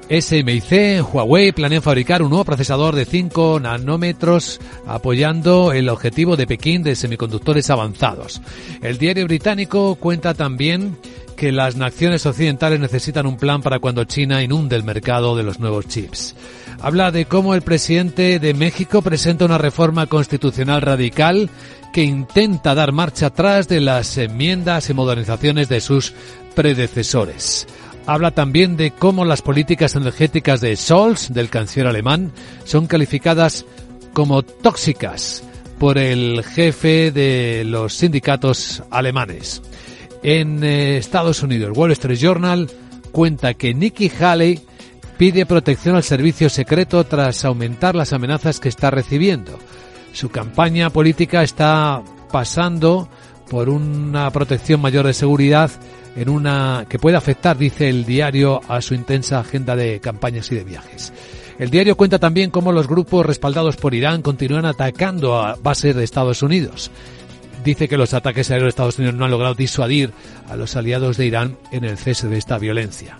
[0.10, 6.82] SMIC, Huawei planean fabricar un nuevo procesador de 5 nanómetros apoyando el objetivo de Pekín
[6.82, 8.42] de semiconductores avanzados.
[8.82, 10.98] El diario británico cuenta también
[11.38, 15.60] que las naciones occidentales necesitan un plan para cuando China inunde el mercado de los
[15.60, 16.36] nuevos chips.
[16.82, 21.50] Habla de cómo el presidente de México presenta una reforma constitucional radical
[21.94, 26.14] que intenta dar marcha atrás de las enmiendas y modernizaciones de sus
[26.56, 27.68] predecesores.
[28.06, 32.32] Habla también de cómo las políticas energéticas de Scholz, del canciller alemán,
[32.64, 33.66] son calificadas
[34.14, 35.44] como tóxicas
[35.78, 39.62] por el jefe de los sindicatos alemanes.
[40.24, 42.70] En eh, Estados Unidos, Wall Street Journal
[43.12, 44.62] cuenta que Nikki Haley
[45.18, 49.58] pide protección al servicio secreto tras aumentar las amenazas que está recibiendo.
[50.14, 52.02] Su campaña política está
[52.32, 53.10] pasando
[53.50, 55.72] por una protección mayor de seguridad
[56.16, 60.56] en una que puede afectar, dice el diario, a su intensa agenda de campañas y
[60.56, 61.14] de viajes.
[61.60, 66.04] El diario cuenta también cómo los grupos respaldados por Irán continúan atacando a bases de
[66.04, 66.92] Estados Unidos
[67.64, 70.12] dice que los ataques aéreos de Estados Unidos no han logrado disuadir
[70.50, 73.20] a los aliados de Irán en el cese de esta violencia.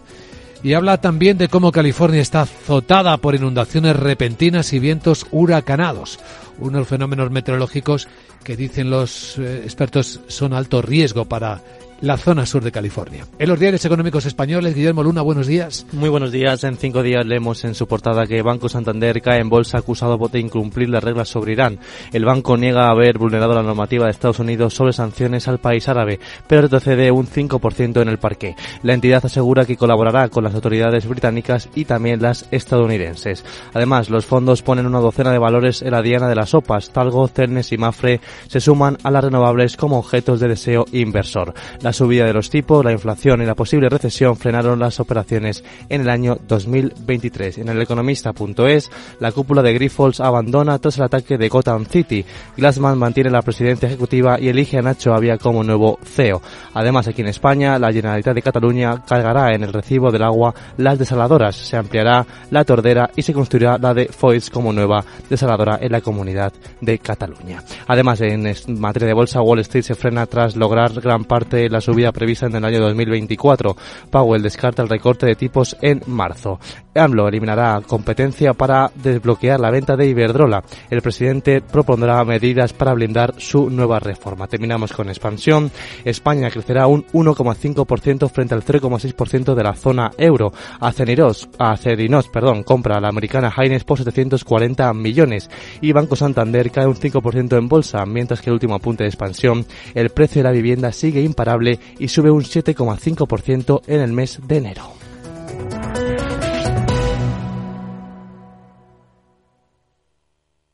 [0.64, 6.20] Y habla también de cómo California está azotada por inundaciones repentinas y vientos huracanados,
[6.58, 8.08] unos fenómenos meteorológicos
[8.44, 11.62] que dicen los eh, expertos son alto riesgo para
[12.02, 13.26] la zona sur de California.
[13.40, 15.86] En los diarios económicos españoles, Guillermo Luna, buenos días.
[15.92, 16.64] Muy buenos días.
[16.64, 20.40] En cinco días leemos en su portada que Banco Santander cae en bolsa acusado de
[20.40, 21.80] incumplir las reglas sobre Irán.
[22.14, 26.20] El banco niega haber vulnerado la normativa de Estados Unidos sobre sanciones al país árabe,
[26.48, 28.56] pero retrocede un 5% en el parque.
[28.84, 33.44] La entidad asegura que colaborará con las autoridades británicas y también las estadounidenses.
[33.74, 36.92] Además, los fondos ponen una docena de valores en la diana de las sopas.
[36.92, 41.54] Talgo, Cernes y Mafre se suman a las renovables como objetos de deseo inversor.
[41.88, 46.02] La subida de los tipos, la inflación y la posible recesión frenaron las operaciones en
[46.02, 47.60] el año 2023.
[47.60, 52.26] En el economista.es, la cúpula de Grifols abandona tras el ataque de Gotham City.
[52.58, 56.42] Glassman mantiene la presidencia ejecutiva y elige a Nacho Avia como nuevo CEO.
[56.74, 61.00] Además, aquí en España, la Generalitat de Cataluña cargará en el recibo del agua las
[61.00, 61.56] desaladoras.
[61.56, 66.02] Se ampliará la tordera y se construirá la de Foix como nueva desaladora en la
[66.02, 67.64] comunidad de Cataluña.
[67.88, 68.44] Además, en
[68.78, 72.48] materia de bolsa, Wall Street se frena tras lograr gran parte de la subida prevista
[72.48, 73.76] en el año 2024.
[74.10, 76.60] Powell descarta el recorte de tipos en marzo.
[76.96, 80.64] AMLO eliminará competencia para desbloquear la venta de Iberdrola.
[80.90, 84.48] El presidente propondrá medidas para blindar su nueva reforma.
[84.48, 85.72] Terminamos con expansión.
[86.04, 90.52] España crecerá un 1,5% frente al 0,6% de la zona euro.
[90.80, 95.50] Acerinos, Acerinos perdón, compra a la americana Heinz por 740 millones
[95.82, 99.66] y Banco Santander cae un 5% en bolsa, mientras que el último apunte de expansión,
[99.94, 104.40] el precio de la vivienda sigue imparable estable y sube un 7,5% en el mes
[104.44, 104.94] de enero.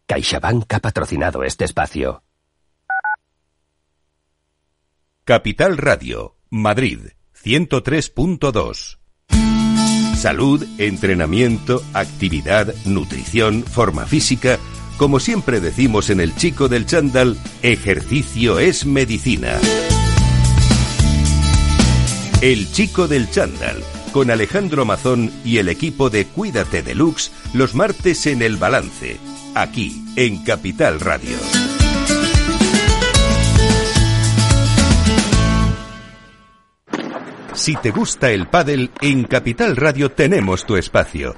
[0.06, 2.24] CaixaBank ha patrocinado este espacio.
[5.24, 7.00] Capital Radio, Madrid,
[7.42, 9.00] 103.2.
[10.18, 14.60] Salud, entrenamiento, actividad, nutrición, forma física.
[14.98, 19.60] Como siempre decimos en el chico del chándal, ejercicio es medicina.
[22.44, 23.82] El chico del chándal,
[24.12, 29.18] con Alejandro Mazón y el equipo de Cuídate Deluxe, los martes en el balance,
[29.56, 31.38] aquí en Capital Radio.
[37.54, 41.38] Si te gusta el pádel, en Capital Radio tenemos tu espacio.